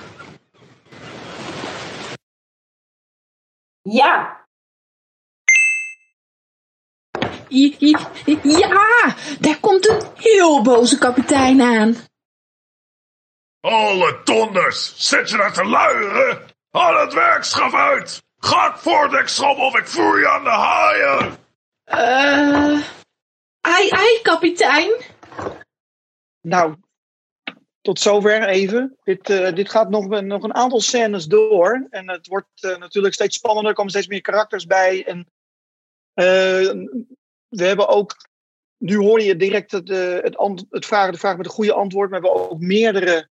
Ja. 3.82 4.44
Ja, 8.42 9.14
daar 9.40 9.58
komt 9.60 9.88
een 9.88 10.02
heel 10.14 10.62
boze 10.62 10.98
kapitein 10.98 11.60
aan. 11.60 11.96
Alle 13.60 14.20
donders, 14.24 15.08
zit 15.08 15.30
je 15.30 15.36
daar 15.36 15.52
te 15.52 15.64
luieren? 15.64 16.42
Haal 16.70 17.00
het 17.00 17.12
werkschap 17.12 17.74
uit! 17.74 18.22
Ga 18.38 18.70
het 18.70 18.80
voordeksschap 18.80 19.56
of 19.56 19.76
ik 19.76 19.86
voer 19.86 20.18
je 20.18 20.28
aan 20.28 20.44
de 20.44 20.50
haaien! 20.50 21.38
Eh. 21.90 22.80
ai, 23.60 23.90
ai, 23.90 24.20
kapitein. 24.22 24.92
Nou, 26.40 26.76
tot 27.80 28.00
zover 28.00 28.48
even. 28.48 28.98
Dit, 29.02 29.30
eh, 29.30 29.54
dit 29.54 29.70
gaat 29.70 29.90
nog, 29.90 30.20
nog 30.20 30.42
een 30.42 30.54
aantal 30.54 30.80
scènes 30.80 31.26
door. 31.26 31.86
En 31.90 32.08
het 32.08 32.26
wordt 32.26 32.64
eh, 32.64 32.76
natuurlijk 32.76 33.14
steeds 33.14 33.36
spannender. 33.36 33.70
Er 33.70 33.76
komen 33.76 33.92
steeds 33.92 34.06
meer 34.06 34.20
karakters 34.20 34.66
bij. 34.66 35.06
En 35.06 35.26
we 37.48 37.64
hebben 37.64 37.88
ook. 37.88 38.16
Nu 38.76 38.96
hoor 38.96 39.20
je 39.20 39.36
direct 39.36 39.70
het, 39.70 39.88
het, 39.88 40.66
het 40.70 40.86
vragen, 40.86 41.12
de 41.12 41.18
vraag 41.18 41.36
met 41.36 41.46
een 41.46 41.52
goede 41.52 41.72
antwoord. 41.72 42.10
Maar 42.10 42.20
we 42.20 42.28
hebben 42.28 42.50
ook 42.50 42.60
meerdere 42.60 43.28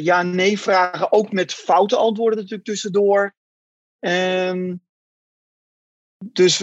ja-nee-vragen. 0.00 1.12
Ook 1.12 1.32
met 1.32 1.54
foute 1.54 1.96
antwoorden 1.96 2.38
natuurlijk 2.38 2.64
tussendoor. 2.64 3.34
Ehm, 3.98 4.74
dus 6.18 6.58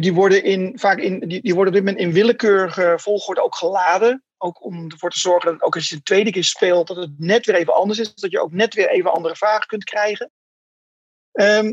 die 0.00 0.12
worden 0.14 0.44
in, 0.44 0.78
vaak 0.78 0.98
in, 0.98 1.28
die, 1.28 1.42
die 1.42 1.54
worden 1.54 1.74
op 1.74 1.78
dit 1.80 1.88
moment 1.88 2.04
in 2.04 2.12
willekeurige 2.12 2.94
volgorde 2.98 3.42
ook 3.42 3.54
geladen. 3.54 4.24
Ook 4.38 4.64
om 4.64 4.90
ervoor 4.90 5.10
te 5.10 5.18
zorgen 5.18 5.52
dat 5.52 5.62
ook 5.62 5.74
als 5.74 5.88
je 5.88 5.96
de 5.96 6.02
tweede 6.02 6.30
keer 6.30 6.44
speelt, 6.44 6.86
dat 6.86 6.96
het 6.96 7.18
net 7.18 7.46
weer 7.46 7.54
even 7.54 7.74
anders 7.74 7.98
is. 7.98 8.14
Dat 8.14 8.30
je 8.30 8.40
ook 8.40 8.52
net 8.52 8.74
weer 8.74 8.88
even 8.88 9.12
andere 9.12 9.36
vragen 9.36 9.66
kunt 9.66 9.84
krijgen. 9.84 10.30
Ehm, 11.32 11.72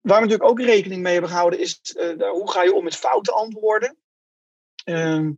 waar 0.00 0.20
we 0.20 0.26
natuurlijk 0.26 0.50
ook 0.50 0.60
rekening 0.60 1.02
mee 1.02 1.12
hebben 1.12 1.30
gehouden, 1.30 1.60
is 1.60 1.80
eh, 1.80 2.30
hoe 2.30 2.50
ga 2.50 2.62
je 2.62 2.74
om 2.74 2.84
met 2.84 2.96
foute 2.96 3.32
antwoorden. 3.32 3.96
Ehm, 4.84 5.32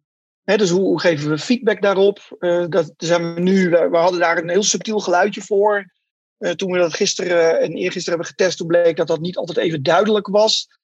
dus 0.45 0.71
hoe, 0.71 1.01
geven 1.01 1.31
we 1.31 1.39
feedback 1.39 1.83
daarop? 1.83 2.37
Eh, 2.39 2.65
dat 2.69 2.93
zijn 2.97 3.35
we, 3.35 3.41
nu, 3.41 3.71
we, 3.71 3.89
we 3.89 3.97
hadden 3.97 4.21
daar 4.21 4.39
een 4.39 4.49
heel 4.49 4.63
subtiel 4.63 5.01
geluidje 5.01 5.43
voor. 5.43 5.93
Eh, 6.39 6.51
toen 6.51 6.73
we 6.73 6.79
dat 6.79 6.95
gisteren 6.95 7.61
en 7.61 7.73
eergisteren 7.73 8.19
hebben 8.19 8.37
getest, 8.37 8.59
toen 8.59 8.67
bleek 8.67 8.97
dat 8.97 9.07
dat 9.07 9.21
niet 9.21 9.37
altijd 9.37 9.59
even 9.59 9.83
duidelijk 9.83 10.27
was 10.27 10.78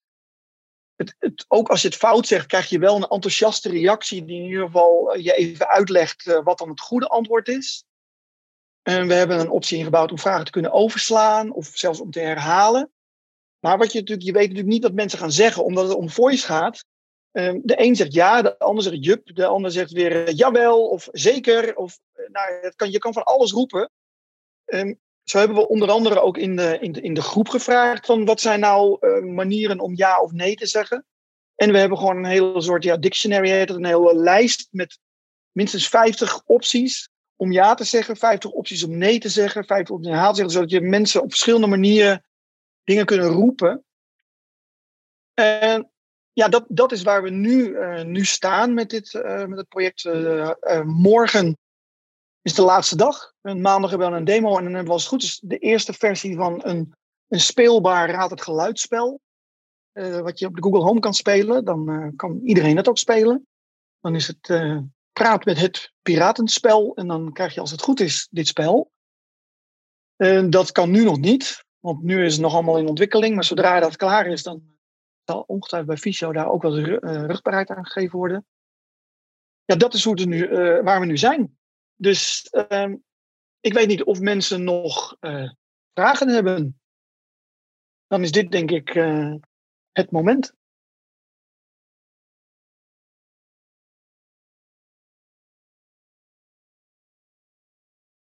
het, 0.96 1.14
het, 1.18 1.44
ook 1.48 1.68
als 1.68 1.82
je 1.82 1.88
het 1.88 1.96
fout 1.96 2.26
zegt, 2.26 2.46
krijg 2.46 2.68
je 2.68 2.78
wel 2.78 2.96
een 2.96 3.08
enthousiaste 3.08 3.68
reactie 3.68 4.24
die 4.24 4.40
in 4.40 4.46
ieder 4.46 4.66
geval 4.66 5.14
eh, 5.14 5.24
je 5.24 5.34
even 5.34 5.68
uitlegt 5.68 6.26
eh, 6.26 6.42
wat 6.42 6.58
dan 6.58 6.68
het 6.68 6.80
goede 6.80 7.08
antwoord 7.08 7.48
is. 7.48 7.84
En 8.82 9.06
we 9.06 9.14
hebben 9.14 9.40
een 9.40 9.50
optie 9.50 9.78
ingebouwd 9.78 10.10
om 10.10 10.18
vragen 10.18 10.44
te 10.44 10.50
kunnen 10.50 10.72
overslaan 10.72 11.52
of 11.52 11.70
zelfs 11.74 12.00
om 12.00 12.10
te 12.10 12.20
herhalen. 12.20 12.92
Maar 13.58 13.78
wat 13.78 13.92
je 13.92 13.98
natuurlijk, 13.98 14.26
je 14.26 14.32
weet 14.32 14.48
natuurlijk 14.48 14.72
niet 14.72 14.82
wat 14.82 14.92
mensen 14.92 15.18
gaan 15.18 15.32
zeggen, 15.32 15.64
omdat 15.64 15.88
het 15.88 15.96
om 15.96 16.10
voice 16.10 16.46
gaat. 16.46 16.84
Ehm, 17.30 17.60
de 17.62 17.80
een 17.82 17.96
zegt 17.96 18.12
ja, 18.12 18.42
de 18.42 18.58
ander 18.58 18.82
zegt 18.82 19.04
jup, 19.04 19.34
de 19.34 19.46
ander 19.46 19.70
zegt 19.70 19.92
weer 19.92 20.24
eh, 20.24 20.36
jawel 20.36 20.88
of 20.88 21.08
zeker. 21.12 21.76
Of, 21.76 21.98
nou, 22.28 22.72
kan, 22.76 22.90
je 22.90 22.98
kan 22.98 23.12
van 23.12 23.24
alles 23.24 23.52
roepen. 23.52 23.90
Zo 25.24 25.38
hebben 25.38 25.56
we 25.56 25.68
onder 25.68 25.90
andere 25.90 26.20
ook 26.20 26.38
in 26.38 26.56
de, 26.56 26.78
in 26.80 26.92
de, 26.92 27.00
in 27.00 27.14
de 27.14 27.22
groep 27.22 27.48
gevraagd 27.48 28.06
van 28.06 28.24
wat 28.24 28.40
zijn 28.40 28.60
nou 28.60 28.96
eh, 29.00 29.22
manieren 29.22 29.80
om 29.80 29.96
ja 29.96 30.20
of 30.20 30.32
nee 30.32 30.54
te 30.54 30.66
zeggen. 30.66 31.06
En 31.54 31.72
we 31.72 31.78
hebben 31.78 31.98
gewoon 31.98 32.16
een 32.16 32.24
hele 32.24 32.60
soort 32.60 32.84
ja, 32.84 32.96
dictionary, 32.96 33.48
heet 33.48 33.68
het, 33.68 33.78
een 33.78 33.84
hele 33.84 34.16
lijst 34.16 34.68
met 34.70 34.98
minstens 35.52 35.88
50 35.88 36.42
opties 36.44 37.08
om 37.36 37.52
ja 37.52 37.74
te 37.74 37.84
zeggen, 37.84 38.16
50 38.16 38.50
opties 38.50 38.82
om 38.82 38.98
nee 38.98 39.18
te 39.18 39.28
zeggen, 39.28 39.64
50 39.64 39.94
opties 39.94 40.10
om 40.10 40.16
ja 40.16 40.28
te 40.28 40.34
zeggen, 40.34 40.52
zodat 40.52 40.70
je 40.70 40.80
mensen 40.80 41.22
op 41.22 41.30
verschillende 41.30 41.66
manieren 41.66 42.24
dingen 42.84 43.06
kunnen 43.06 43.28
roepen. 43.28 43.84
En 45.34 45.90
ja, 46.32 46.48
dat, 46.48 46.64
dat 46.68 46.92
is 46.92 47.02
waar 47.02 47.22
we 47.22 47.30
nu, 47.30 47.74
eh, 47.74 48.04
nu 48.04 48.24
staan 48.24 48.74
met, 48.74 48.90
dit, 48.90 49.14
eh, 49.14 49.44
met 49.44 49.58
het 49.58 49.68
project. 49.68 50.04
Morgen 50.84 51.58
is 52.44 52.54
de 52.54 52.62
laatste 52.62 52.96
dag. 52.96 53.32
En 53.40 53.60
maandag 53.60 53.90
hebben 53.90 54.10
we 54.10 54.16
een 54.16 54.24
demo 54.24 54.48
en 54.48 54.64
dan 54.64 54.72
hebben 54.72 54.84
we 54.84 54.92
als 54.92 55.02
het 55.02 55.10
goed 55.12 55.22
is 55.22 55.40
de 55.42 55.58
eerste 55.58 55.92
versie 55.92 56.36
van 56.36 56.60
een, 56.64 56.94
een 57.28 57.40
speelbaar 57.40 58.10
Raad 58.10 58.30
het 58.30 58.42
Geluidsspel. 58.42 59.20
eh, 59.92 60.20
wat 60.20 60.38
je 60.38 60.46
op 60.46 60.54
de 60.54 60.62
Google 60.62 60.82
Home 60.82 61.00
kan 61.00 61.14
spelen. 61.14 61.64
Dan 61.64 61.88
eh, 61.88 62.08
kan 62.16 62.40
iedereen 62.44 62.76
het 62.76 62.88
ook 62.88 62.98
spelen. 62.98 63.46
Dan 64.00 64.14
is 64.14 64.26
het 64.26 64.48
eh, 64.48 64.78
praat 65.12 65.44
met 65.44 65.60
het 65.60 65.92
piratenspel 66.02 66.94
en 66.94 67.06
dan 67.06 67.32
krijg 67.32 67.54
je 67.54 67.60
als 67.60 67.70
het 67.70 67.82
goed 67.82 68.00
is 68.00 68.28
dit 68.30 68.46
spel. 68.46 68.92
Dat 70.48 70.72
kan 70.72 70.90
nu 70.90 71.04
nog 71.04 71.18
niet, 71.18 71.64
want 71.80 72.02
nu 72.02 72.24
is 72.24 72.32
het 72.32 72.42
nog 72.42 72.52
allemaal 72.52 72.78
in 72.78 72.88
ontwikkeling. 72.88 73.34
Maar 73.34 73.44
zodra 73.44 73.80
dat 73.80 73.96
klaar 73.96 74.26
is, 74.26 74.42
dan 74.42 74.62
zal 75.24 75.44
ongetwijfeld 75.46 75.90
bij 75.92 76.00
Visio 76.02 76.32
daar 76.32 76.48
ook 76.50 76.62
wel 76.62 76.78
ru- 76.78 76.98
rugbaarheid 77.26 77.70
aan 77.70 77.86
gegeven 77.86 78.18
worden. 78.18 78.46
Ja, 79.64 79.76
dat 79.76 79.94
is 79.94 80.04
hoe 80.04 80.20
het 80.20 80.28
nu, 80.28 80.48
waar 80.82 81.00
we 81.00 81.06
nu 81.06 81.16
zijn. 81.16 81.58
Dus 81.96 82.48
ehm, 82.50 82.96
ik 83.60 83.72
weet 83.72 83.88
niet 83.88 84.04
of 84.04 84.20
mensen 84.20 84.64
nog 84.64 85.16
eh, 85.20 85.50
vragen 85.92 86.28
hebben. 86.28 86.80
Dan 88.06 88.22
is 88.22 88.32
dit 88.32 88.50
denk 88.50 88.70
ik 88.70 88.94
eh, 88.94 89.34
het 89.92 90.10
moment. 90.10 90.54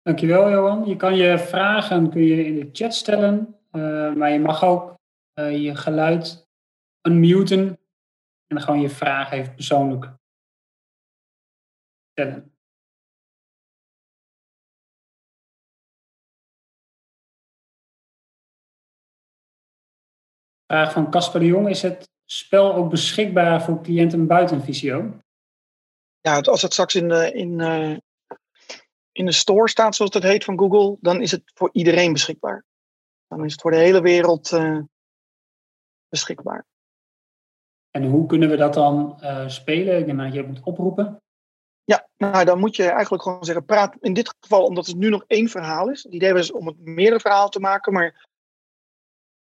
Dankjewel, 0.01 0.49
Johan. 0.49 0.85
Je 0.85 0.95
kan 0.95 1.15
je 1.15 1.39
vragen 1.39 2.09
kun 2.09 2.23
je 2.23 2.45
in 2.45 2.55
de 2.55 2.69
chat 2.71 2.93
stellen, 2.93 3.59
eh, 3.71 4.13
maar 4.13 4.31
je 4.31 4.39
mag 4.39 4.63
ook 4.63 4.99
je 5.33 5.75
geluid 5.75 6.49
unmuten 7.01 7.79
en 8.47 8.61
gewoon 8.61 8.81
je 8.81 8.89
vraag 8.89 9.31
even 9.31 9.55
persoonlijk 9.55 10.13
stellen. 12.11 12.50
Vraag 20.71 20.91
van 20.91 21.11
Casper 21.11 21.39
de 21.39 21.45
Jong. 21.45 21.69
Is 21.69 21.81
het 21.81 22.09
spel 22.25 22.75
ook 22.75 22.89
beschikbaar 22.89 23.63
voor 23.63 23.81
cliënten 23.81 24.27
buiten 24.27 24.61
Visio? 24.61 25.13
Ja, 26.21 26.39
als 26.39 26.61
het 26.61 26.73
straks 26.73 26.95
in 26.95 27.07
de, 27.07 27.31
in, 27.31 27.59
eh, 27.59 27.97
in 29.11 29.25
de 29.25 29.31
store 29.31 29.69
staat, 29.69 29.95
zoals 29.95 30.11
dat 30.11 30.23
heet 30.23 30.43
van 30.43 30.59
Google, 30.59 30.97
dan 31.01 31.21
is 31.21 31.31
het 31.31 31.41
voor 31.53 31.69
iedereen 31.73 32.13
beschikbaar. 32.13 32.65
Dan 33.27 33.45
is 33.45 33.51
het 33.51 33.61
voor 33.61 33.71
de 33.71 33.77
hele 33.77 34.01
wereld 34.01 34.51
eh, 34.51 34.79
beschikbaar. 36.09 36.65
En 37.89 38.03
hoe 38.03 38.25
kunnen 38.25 38.49
we 38.49 38.55
dat 38.55 38.73
dan 38.73 39.21
eh, 39.21 39.47
spelen? 39.47 39.97
Ik 39.97 40.05
denk 40.05 40.17
dat 40.17 40.33
je 40.33 40.43
moet 40.43 40.63
oproepen. 40.63 41.21
Ja, 41.83 42.07
nou 42.17 42.45
dan 42.45 42.59
moet 42.59 42.75
je 42.75 42.89
eigenlijk 42.89 43.23
gewoon 43.23 43.45
zeggen, 43.45 43.65
praat 43.65 43.95
in 43.99 44.13
dit 44.13 44.35
geval, 44.39 44.65
omdat 44.65 44.85
het 44.85 44.95
nu 44.95 45.09
nog 45.09 45.23
één 45.27 45.47
verhaal 45.47 45.89
is. 45.89 46.03
Het 46.03 46.13
idee 46.13 46.33
was 46.33 46.51
om 46.51 46.67
het 46.67 46.79
meerdere 46.79 47.19
verhaal 47.19 47.49
te 47.49 47.59
maken, 47.59 47.93
maar 47.93 48.29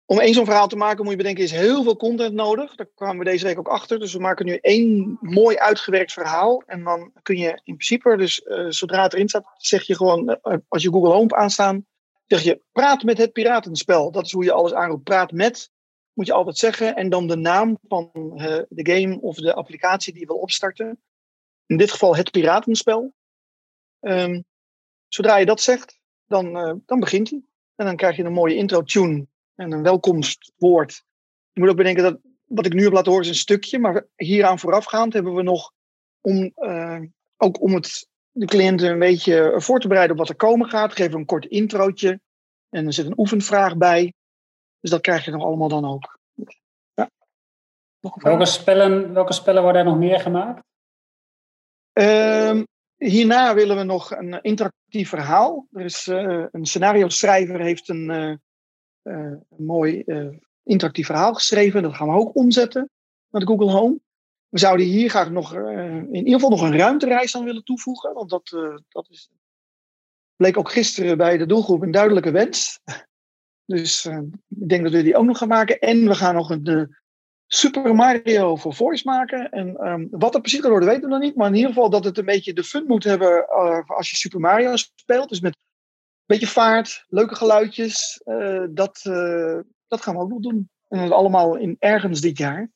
om 0.05 0.19
één 0.19 0.33
zo'n 0.33 0.45
verhaal 0.45 0.67
te 0.67 0.75
maken 0.75 1.03
moet 1.03 1.11
je 1.11 1.17
bedenken, 1.17 1.43
is 1.43 1.51
heel 1.51 1.83
veel 1.83 1.95
content 1.95 2.33
nodig. 2.33 2.75
Daar 2.75 2.89
kwamen 2.95 3.17
we 3.17 3.23
deze 3.23 3.45
week 3.45 3.59
ook 3.59 3.67
achter. 3.67 3.99
Dus 3.99 4.13
we 4.13 4.19
maken 4.19 4.45
nu 4.45 4.57
één 4.61 5.17
mooi 5.21 5.57
uitgewerkt 5.57 6.13
verhaal. 6.13 6.63
En 6.65 6.83
dan 6.83 7.11
kun 7.21 7.37
je 7.37 7.49
in 7.49 7.75
principe, 7.75 8.17
dus 8.17 8.43
eh, 8.43 8.65
zodra 8.69 9.03
het 9.03 9.13
erin 9.13 9.29
staat, 9.29 9.53
zeg 9.57 9.83
je 9.83 9.95
gewoon, 9.95 10.29
eh, 10.29 10.57
als 10.67 10.83
je 10.83 10.89
Google 10.91 11.13
Home 11.13 11.35
aanstaan, 11.35 11.85
zeg 12.25 12.41
je, 12.41 12.61
praat 12.71 13.03
met 13.03 13.17
het 13.17 13.33
piratenspel. 13.33 14.11
Dat 14.11 14.25
is 14.25 14.31
hoe 14.31 14.43
je 14.43 14.51
alles 14.51 14.73
aanroept. 14.73 15.03
Praat 15.03 15.31
met, 15.31 15.71
moet 16.13 16.25
je 16.25 16.33
altijd 16.33 16.57
zeggen. 16.57 16.95
En 16.95 17.09
dan 17.09 17.27
de 17.27 17.37
naam 17.37 17.77
van 17.87 18.11
eh, 18.13 18.61
de 18.69 18.91
game 18.91 19.21
of 19.21 19.35
de 19.35 19.53
applicatie 19.53 20.11
die 20.11 20.21
je 20.21 20.27
wil 20.27 20.37
opstarten. 20.37 21.01
In 21.65 21.77
dit 21.77 21.91
geval 21.91 22.15
het 22.15 22.31
piratenspel. 22.31 23.13
Ehm, 23.99 24.41
zodra 25.07 25.37
je 25.37 25.45
dat 25.45 25.61
zegt, 25.61 25.99
dan, 26.25 26.57
eh, 26.57 26.73
dan 26.85 26.99
begint 26.99 27.29
hij. 27.29 27.43
En 27.75 27.85
dan 27.85 27.95
krijg 27.95 28.15
je 28.15 28.23
een 28.23 28.33
mooie 28.33 28.55
intro-tune 28.55 29.27
en 29.55 29.71
een 29.71 29.83
welkomstwoord. 29.83 31.03
Je 31.51 31.59
moet 31.59 31.69
ook 31.69 31.75
bedenken 31.75 32.03
dat 32.03 32.19
wat 32.45 32.65
ik 32.65 32.73
nu 32.73 32.83
heb 32.83 32.93
laten 32.93 33.11
horen 33.11 33.27
is 33.27 33.31
een 33.31 33.39
stukje, 33.39 33.79
maar 33.79 34.05
hieraan 34.15 34.59
voorafgaand 34.59 35.13
hebben 35.13 35.35
we 35.35 35.41
nog 35.41 35.71
om 36.21 36.51
eh, 36.55 37.01
ook 37.37 37.61
om 37.61 37.73
het, 37.73 38.07
de 38.31 38.45
cliënten 38.45 38.89
een 38.89 38.99
beetje 38.99 39.53
voor 39.57 39.79
te 39.79 39.87
bereiden 39.87 40.15
op 40.15 40.21
wat 40.21 40.29
er 40.29 40.35
komen 40.35 40.69
gaat, 40.69 40.93
geven 40.93 41.11
we 41.11 41.17
een 41.17 41.25
kort 41.25 41.45
introotje 41.45 42.19
en 42.69 42.85
er 42.85 42.93
zit 42.93 43.05
een 43.05 43.19
oefenvraag 43.19 43.77
bij. 43.77 44.13
Dus 44.79 44.89
dat 44.89 45.01
krijg 45.01 45.25
je 45.25 45.31
nog 45.31 45.43
allemaal 45.43 45.67
dan 45.67 45.85
ook. 45.85 46.19
Ja. 46.93 47.09
Nog 47.99 48.15
een 48.15 48.21
vraag? 48.21 48.33
Welke 48.33 48.45
spellen, 48.45 49.13
welke 49.13 49.33
spellen 49.33 49.63
worden 49.63 49.81
er 49.81 49.87
nog 49.87 49.97
meer 49.97 50.19
gemaakt? 50.19 50.63
Ehm, 51.93 52.63
hierna 52.95 53.53
willen 53.53 53.77
we 53.77 53.83
nog 53.83 54.11
een 54.11 54.41
interactief 54.41 55.09
verhaal. 55.09 55.67
Er 55.71 55.85
is 55.85 56.07
eh, 56.07 56.45
een 56.51 56.65
scenario 56.65 57.09
schrijver 57.09 57.59
heeft 57.59 57.89
een, 57.89 58.09
eh, 58.09 58.33
een 59.05 59.65
mooi 59.65 60.01
eh, 60.01 60.27
interactief 60.63 61.05
verhaal 61.05 61.33
geschreven. 61.33 61.83
Dat 61.83 61.95
gaan 61.95 62.07
we 62.07 62.13
ook 62.13 62.35
omzetten 62.35 62.89
naar 63.29 63.41
de 63.41 63.47
Google 63.47 63.71
Home. 63.71 63.99
We 64.49 64.59
zouden 64.59 64.85
hier 64.85 65.09
graag 65.09 65.31
nog 65.31 65.53
eh, 65.53 65.95
in 65.95 66.15
ieder 66.15 66.33
geval 66.33 66.49
nog 66.49 66.61
een 66.61 66.77
ruimtereis 66.77 67.35
aan 67.35 67.43
willen 67.43 67.63
toevoegen. 67.63 68.13
Want 68.13 68.29
dat, 68.29 68.51
eh, 68.53 68.75
dat 68.89 69.09
is, 69.09 69.29
bleek 70.35 70.57
ook 70.57 70.71
gisteren 70.71 71.17
bij 71.17 71.37
de 71.37 71.45
doelgroep 71.45 71.81
een 71.81 71.91
duidelijke 71.91 72.31
wens. 72.31 72.79
Dus 73.65 74.05
eh, 74.05 74.17
ik 74.49 74.69
denk 74.69 74.83
dat 74.83 74.91
we 74.91 75.03
die 75.03 75.15
ook 75.15 75.25
nog 75.25 75.37
gaan 75.37 75.47
maken. 75.47 75.79
En 75.79 76.07
we 76.07 76.15
gaan 76.15 76.35
nog 76.35 76.49
een 76.49 76.65
eh, 76.65 76.83
Super 77.47 77.95
Mario 77.95 78.55
voor 78.55 78.73
Voice 78.73 79.03
maken. 79.05 79.49
En 79.49 79.75
ehm, 79.77 80.07
wat 80.09 80.33
dat 80.33 80.41
precies 80.41 80.59
gaat 80.59 80.69
worden, 80.69 80.89
weten 80.89 81.03
we 81.03 81.09
nog 81.09 81.19
niet. 81.19 81.35
Maar 81.35 81.47
in 81.47 81.55
ieder 81.55 81.69
geval 81.69 81.89
dat 81.89 82.03
het 82.03 82.17
een 82.17 82.25
beetje 82.25 82.53
de 82.53 82.63
fun 82.63 82.85
moet 82.87 83.03
hebben 83.03 83.47
eh, 83.47 83.89
als 83.89 84.09
je 84.09 84.15
Super 84.15 84.39
Mario 84.39 84.75
speelt. 84.75 85.29
Dus 85.29 85.39
met 85.39 85.57
beetje 86.25 86.47
vaart, 86.47 87.05
leuke 87.07 87.35
geluidjes. 87.35 88.21
eh, 88.23 88.65
dat, 88.69 89.01
eh, 89.03 89.59
dat 89.87 90.01
gaan 90.01 90.15
we 90.15 90.21
ook 90.21 90.29
nog 90.29 90.39
doen. 90.39 90.69
En 90.87 90.99
dat 91.01 91.11
allemaal 91.11 91.55
in 91.55 91.75
ergens 91.79 92.21
dit 92.21 92.37
jaar. 92.37 92.71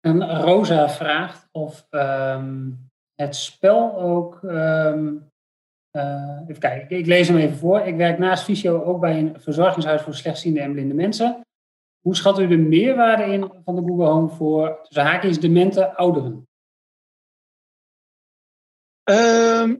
En 0.00 0.40
Rosa 0.40 0.88
vraagt 0.88 1.48
of 1.52 1.86
ehm, 1.90 2.70
het 3.14 3.36
spel 3.36 3.96
ook. 3.96 4.44
eh, 5.90 6.40
even 6.46 6.58
kijken, 6.60 6.98
ik 6.98 7.06
lees 7.06 7.28
hem 7.28 7.36
even 7.36 7.56
voor. 7.56 7.80
Ik 7.80 7.96
werk 7.96 8.18
naast 8.18 8.44
Visio 8.44 8.82
ook 8.82 9.00
bij 9.00 9.18
een 9.18 9.40
verzorgingshuis 9.40 10.02
voor 10.02 10.14
slechtziende 10.14 10.60
en 10.60 10.72
blinde 10.72 10.94
mensen. 10.94 11.40
Hoe 12.00 12.16
schat 12.16 12.38
u 12.38 12.46
de 12.46 12.56
meerwaarde 12.56 13.24
in 13.24 13.52
van 13.64 13.74
de 13.74 13.82
Google 13.82 14.06
Home 14.06 14.28
voor 14.28 14.78
tussen 14.82 15.04
haakjes 15.04 15.40
demente 15.40 15.94
ouderen? 15.94 16.48
Ehm, 19.02 19.76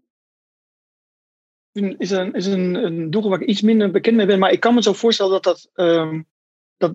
is 1.75 2.11
een, 2.11 2.33
is 2.33 2.47
een, 2.47 2.75
een 2.75 3.11
doelgroep 3.11 3.33
waar 3.33 3.43
ik 3.43 3.49
iets 3.49 3.63
minder 3.63 3.91
bekend 3.91 4.17
mee 4.17 4.27
ben. 4.27 4.39
Maar 4.39 4.53
ik 4.53 4.61
kan 4.61 4.75
me 4.75 4.83
zo 4.83 4.93
voorstellen 4.93 5.33
dat, 5.33 5.43
dat, 5.43 5.71
ehm, 5.75 6.23
dat 6.77 6.95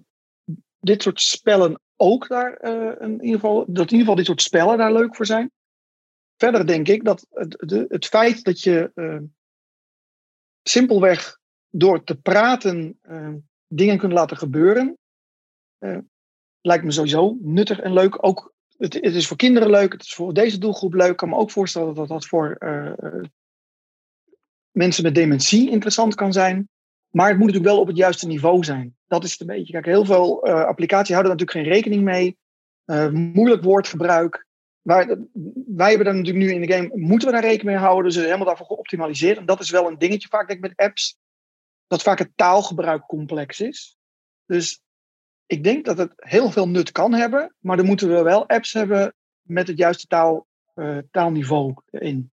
dit 0.79 1.01
soort 1.01 1.21
spellen 1.21 1.79
ook 1.95 2.27
daar 2.27 2.53
eh, 2.53 3.01
in 3.07 3.11
ieder 3.11 3.39
geval, 3.39 3.57
dat 3.57 3.67
in 3.67 3.75
ieder 3.77 3.99
geval 3.99 4.15
dit 4.15 4.25
soort 4.25 4.41
spellen 4.41 4.77
daar 4.77 4.93
leuk 4.93 5.15
voor 5.15 5.25
zijn. 5.25 5.51
Verder 6.37 6.67
denk 6.67 6.87
ik 6.87 7.03
dat 7.03 7.25
het, 7.29 7.55
de, 7.59 7.85
het 7.89 8.05
feit 8.05 8.43
dat 8.43 8.61
je 8.61 8.91
eh, 8.95 9.19
simpelweg 10.63 11.39
door 11.69 12.03
te 12.03 12.15
praten 12.15 12.99
eh, 13.01 13.33
dingen 13.67 13.97
kunt 13.97 14.13
laten 14.13 14.37
gebeuren, 14.37 14.97
eh, 15.77 15.97
lijkt 16.61 16.83
me 16.83 16.91
sowieso 16.91 17.37
nuttig 17.41 17.79
en 17.79 17.93
leuk. 17.93 18.25
Ook, 18.25 18.53
het, 18.77 18.93
het 18.93 19.15
is 19.15 19.27
voor 19.27 19.37
kinderen 19.37 19.69
leuk, 19.69 19.91
het 19.91 20.01
is 20.01 20.13
voor 20.13 20.33
deze 20.33 20.57
doelgroep 20.57 20.93
leuk. 20.93 21.11
Ik 21.11 21.17
kan 21.17 21.29
me 21.29 21.35
ook 21.35 21.51
voorstellen 21.51 21.95
dat 21.95 22.07
dat 22.07 22.25
voor 22.25 22.55
eh, 22.59 23.23
mensen 24.71 25.03
met 25.03 25.15
dementie 25.15 25.69
interessant 25.69 26.15
kan 26.15 26.33
zijn. 26.33 26.69
Maar 27.09 27.27
het 27.27 27.37
moet 27.37 27.47
natuurlijk 27.47 27.73
wel 27.73 27.81
op 27.81 27.87
het 27.87 27.97
juiste 27.97 28.27
niveau 28.27 28.63
zijn. 28.63 28.95
Dat 29.07 29.23
is 29.23 29.31
het 29.31 29.41
een 29.41 29.47
beetje. 29.47 29.73
Kijk, 29.73 29.85
heel 29.85 30.05
veel 30.05 30.43
eh, 30.43 30.63
applicaties 30.63 31.13
houden 31.13 31.37
natuurlijk 31.37 31.65
geen 31.65 31.75
rekening 31.75 32.03
mee. 32.03 32.37
Eh, 32.85 33.09
moeilijk 33.09 33.63
woordgebruik. 33.63 34.47
Wij, 34.81 35.17
wij 35.65 35.87
hebben 35.89 36.05
daar 36.05 36.15
natuurlijk 36.15 36.45
nu 36.45 36.53
in 36.53 36.61
de 36.61 36.73
game, 36.73 36.89
moeten 36.93 37.27
we 37.27 37.33
daar 37.33 37.43
rekening 37.43 37.69
mee 37.69 37.85
houden. 37.85 38.11
Dus 38.11 38.23
helemaal 38.23 38.45
daarvoor 38.45 38.65
geoptimaliseerd. 38.65 39.37
En 39.37 39.45
dat 39.45 39.59
is 39.59 39.69
wel 39.69 39.87
een 39.87 39.97
dingetje 39.97 40.27
vaak 40.27 40.47
denk 40.47 40.63
ik 40.63 40.69
met 40.69 40.87
apps. 40.87 41.17
Dat 41.87 42.01
vaak 42.01 42.19
het 42.19 42.31
taalgebruik 42.35 43.05
complex 43.05 43.59
is. 43.59 43.97
Dus 44.45 44.81
ik 45.45 45.63
denk 45.63 45.85
dat 45.85 45.97
het 45.97 46.13
heel 46.15 46.51
veel 46.51 46.69
nut 46.69 46.91
kan 46.91 47.13
hebben, 47.13 47.55
maar 47.59 47.77
dan 47.77 47.85
moeten 47.85 48.09
we 48.09 48.21
wel 48.21 48.47
apps 48.47 48.73
hebben 48.73 49.13
met 49.41 49.67
het 49.67 49.77
juiste 49.77 50.07
taal, 50.07 50.47
eh, 50.73 50.97
taalniveau 51.11 51.73
in. 51.89 52.31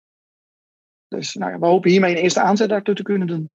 Dus 1.15 1.35
nou, 1.35 1.53
ja, 1.53 1.59
we 1.59 1.67
hopen 1.67 1.91
hiermee 1.91 2.17
een 2.17 2.23
eerste 2.23 2.41
aanzet 2.41 2.69
daartoe 2.69 2.95
te 2.95 3.03
kunnen 3.03 3.27
doen. 3.27 3.51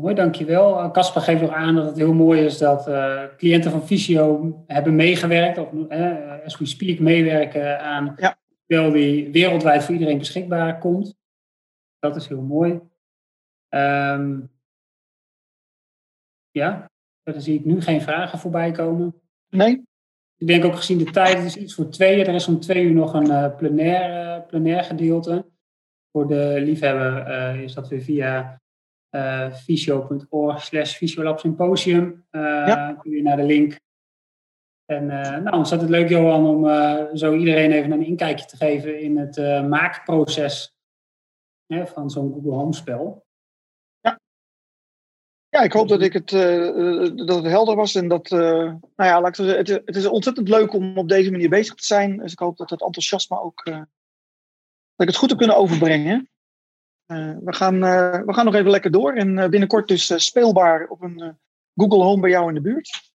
Mooi, 0.00 0.14
dankjewel. 0.14 0.78
Eh, 0.78 0.90
Casper 0.90 1.22
geeft 1.22 1.40
nog 1.40 1.50
aan 1.50 1.74
dat 1.74 1.86
het 1.86 1.96
heel 1.96 2.14
mooi 2.14 2.44
is 2.44 2.58
dat 2.58 2.88
uh, 2.88 3.24
cliënten 3.36 3.70
van 3.70 3.86
Visio 3.86 4.56
hebben 4.66 4.96
meegewerkt, 4.96 5.58
of 5.58 5.72
uh, 5.72 6.44
as 6.44 6.58
we 6.58 6.66
speak 6.66 6.98
meewerken 6.98 7.80
aan 7.80 8.14
ja. 8.16 8.38
spel 8.64 8.92
die 8.92 9.30
wereldwijd 9.30 9.84
voor 9.84 9.94
iedereen 9.94 10.18
beschikbaar 10.18 10.78
komt. 10.78 11.14
Dat 11.98 12.16
is 12.16 12.28
heel 12.28 12.42
mooi. 12.42 12.80
Um, 13.68 14.50
ja, 16.50 16.90
verder 17.22 17.42
zie 17.42 17.58
ik 17.58 17.64
nu 17.64 17.80
geen 17.80 18.00
vragen 18.00 18.38
voorbij 18.38 18.70
komen. 18.70 19.20
Nee. 19.48 19.82
Ik 20.42 20.48
denk 20.48 20.64
ook 20.64 20.76
gezien 20.76 20.98
de 20.98 21.04
tijd, 21.04 21.36
het 21.36 21.44
is 21.44 21.56
iets 21.56 21.74
voor 21.74 21.88
tweeën. 21.88 22.26
Er 22.26 22.34
is 22.34 22.48
om 22.48 22.60
twee 22.60 22.84
uur 22.84 22.92
nog 22.92 23.14
een 23.14 23.28
uh, 23.28 23.56
plenair, 23.56 24.38
uh, 24.38 24.46
plenair 24.46 24.84
gedeelte. 24.84 25.46
Voor 26.12 26.26
de 26.26 26.56
liefhebber 26.60 27.28
uh, 27.28 27.62
is 27.62 27.74
dat 27.74 27.88
weer 27.88 28.00
via 28.00 28.60
uh, 29.10 29.52
visio.org 29.52 30.64
slash 30.64 30.96
visiolab 30.96 31.38
symposium. 31.38 32.26
ja. 32.30 32.92
Kun 32.92 33.10
je 33.10 33.22
naar 33.22 33.36
de 33.36 33.42
link. 33.42 33.80
En 34.84 35.06
nou, 35.06 35.56
ontzettend 35.56 35.90
leuk 35.90 36.08
Johan 36.08 36.46
om 36.46 36.66
zo 37.16 37.34
iedereen 37.34 37.72
even 37.72 37.92
een 37.92 38.06
inkijkje 38.06 38.46
te 38.46 38.56
geven 38.56 39.00
in 39.00 39.16
het 39.16 39.36
maakproces 39.68 40.74
hè, 41.66 41.86
van 41.86 42.10
zo'n 42.10 42.32
Google 42.32 42.52
Home 42.52 42.74
spel. 42.74 43.26
Ja, 45.52 45.60
ik 45.60 45.72
hoop 45.72 45.88
dat, 45.88 46.02
ik 46.02 46.12
het, 46.12 46.32
uh, 46.32 47.26
dat 47.26 47.36
het 47.36 47.46
helder 47.46 47.76
was. 47.76 47.94
En 47.94 48.08
dat, 48.08 48.30
uh, 48.30 48.38
nou 48.38 48.80
ja, 48.96 49.20
laat 49.20 49.28
ik 49.28 49.34
zeggen, 49.34 49.56
het, 49.56 49.68
het, 49.68 49.96
is 49.96 50.06
ontzettend 50.06 50.48
leuk 50.48 50.72
om 50.72 50.98
op 50.98 51.08
deze 51.08 51.30
manier 51.30 51.48
bezig 51.48 51.74
te 51.74 51.84
zijn. 51.84 52.16
Dus 52.16 52.32
ik 52.32 52.38
hoop 52.38 52.56
dat 52.56 52.70
het 52.70 52.82
enthousiasme 52.82 53.40
ook. 53.40 53.66
Uh, 53.66 53.74
dat 53.74 53.86
ik 54.96 55.06
het 55.06 55.16
goed 55.16 55.28
heb 55.28 55.38
kunnen 55.38 55.56
overbrengen. 55.56 56.28
we, 57.06 57.52
gaan, 57.52 57.80
we 58.26 58.34
gaan 58.34 58.44
nog 58.44 58.54
even 58.54 58.70
lekker 58.70 58.90
door. 58.90 59.12
En 59.12 59.50
binnenkort 59.50 59.88
dus 59.88 60.24
speelbaar 60.24 60.86
op 60.86 61.02
een 61.02 61.38
Google 61.74 62.02
Home 62.02 62.20
bij 62.20 62.30
jou 62.30 62.48
in 62.48 62.54
de 62.54 62.60
buurt. 62.60 63.12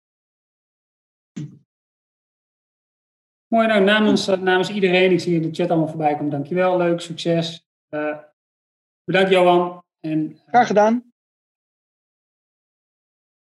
Mooi, 3.47 3.67
nou 3.67 3.83
namens, 3.83 4.27
namens 4.27 4.69
iedereen. 4.69 5.11
Ik 5.11 5.19
zie 5.19 5.35
in 5.35 5.41
de 5.41 5.55
chat 5.55 5.69
allemaal 5.69 5.87
voorbij 5.87 6.15
komen. 6.15 6.31
Dankjewel, 6.31 6.77
leuk, 6.77 7.01
succes. 7.01 7.67
bedankt 9.03 9.29
Johan. 9.29 9.83
En, 9.99 10.39
Graag 10.47 10.67
gedaan. 10.67 11.13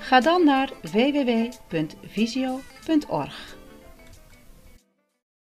Ga 0.00 0.20
dan 0.20 0.44
naar 0.44 0.70
www.visio.org. 0.82 1.58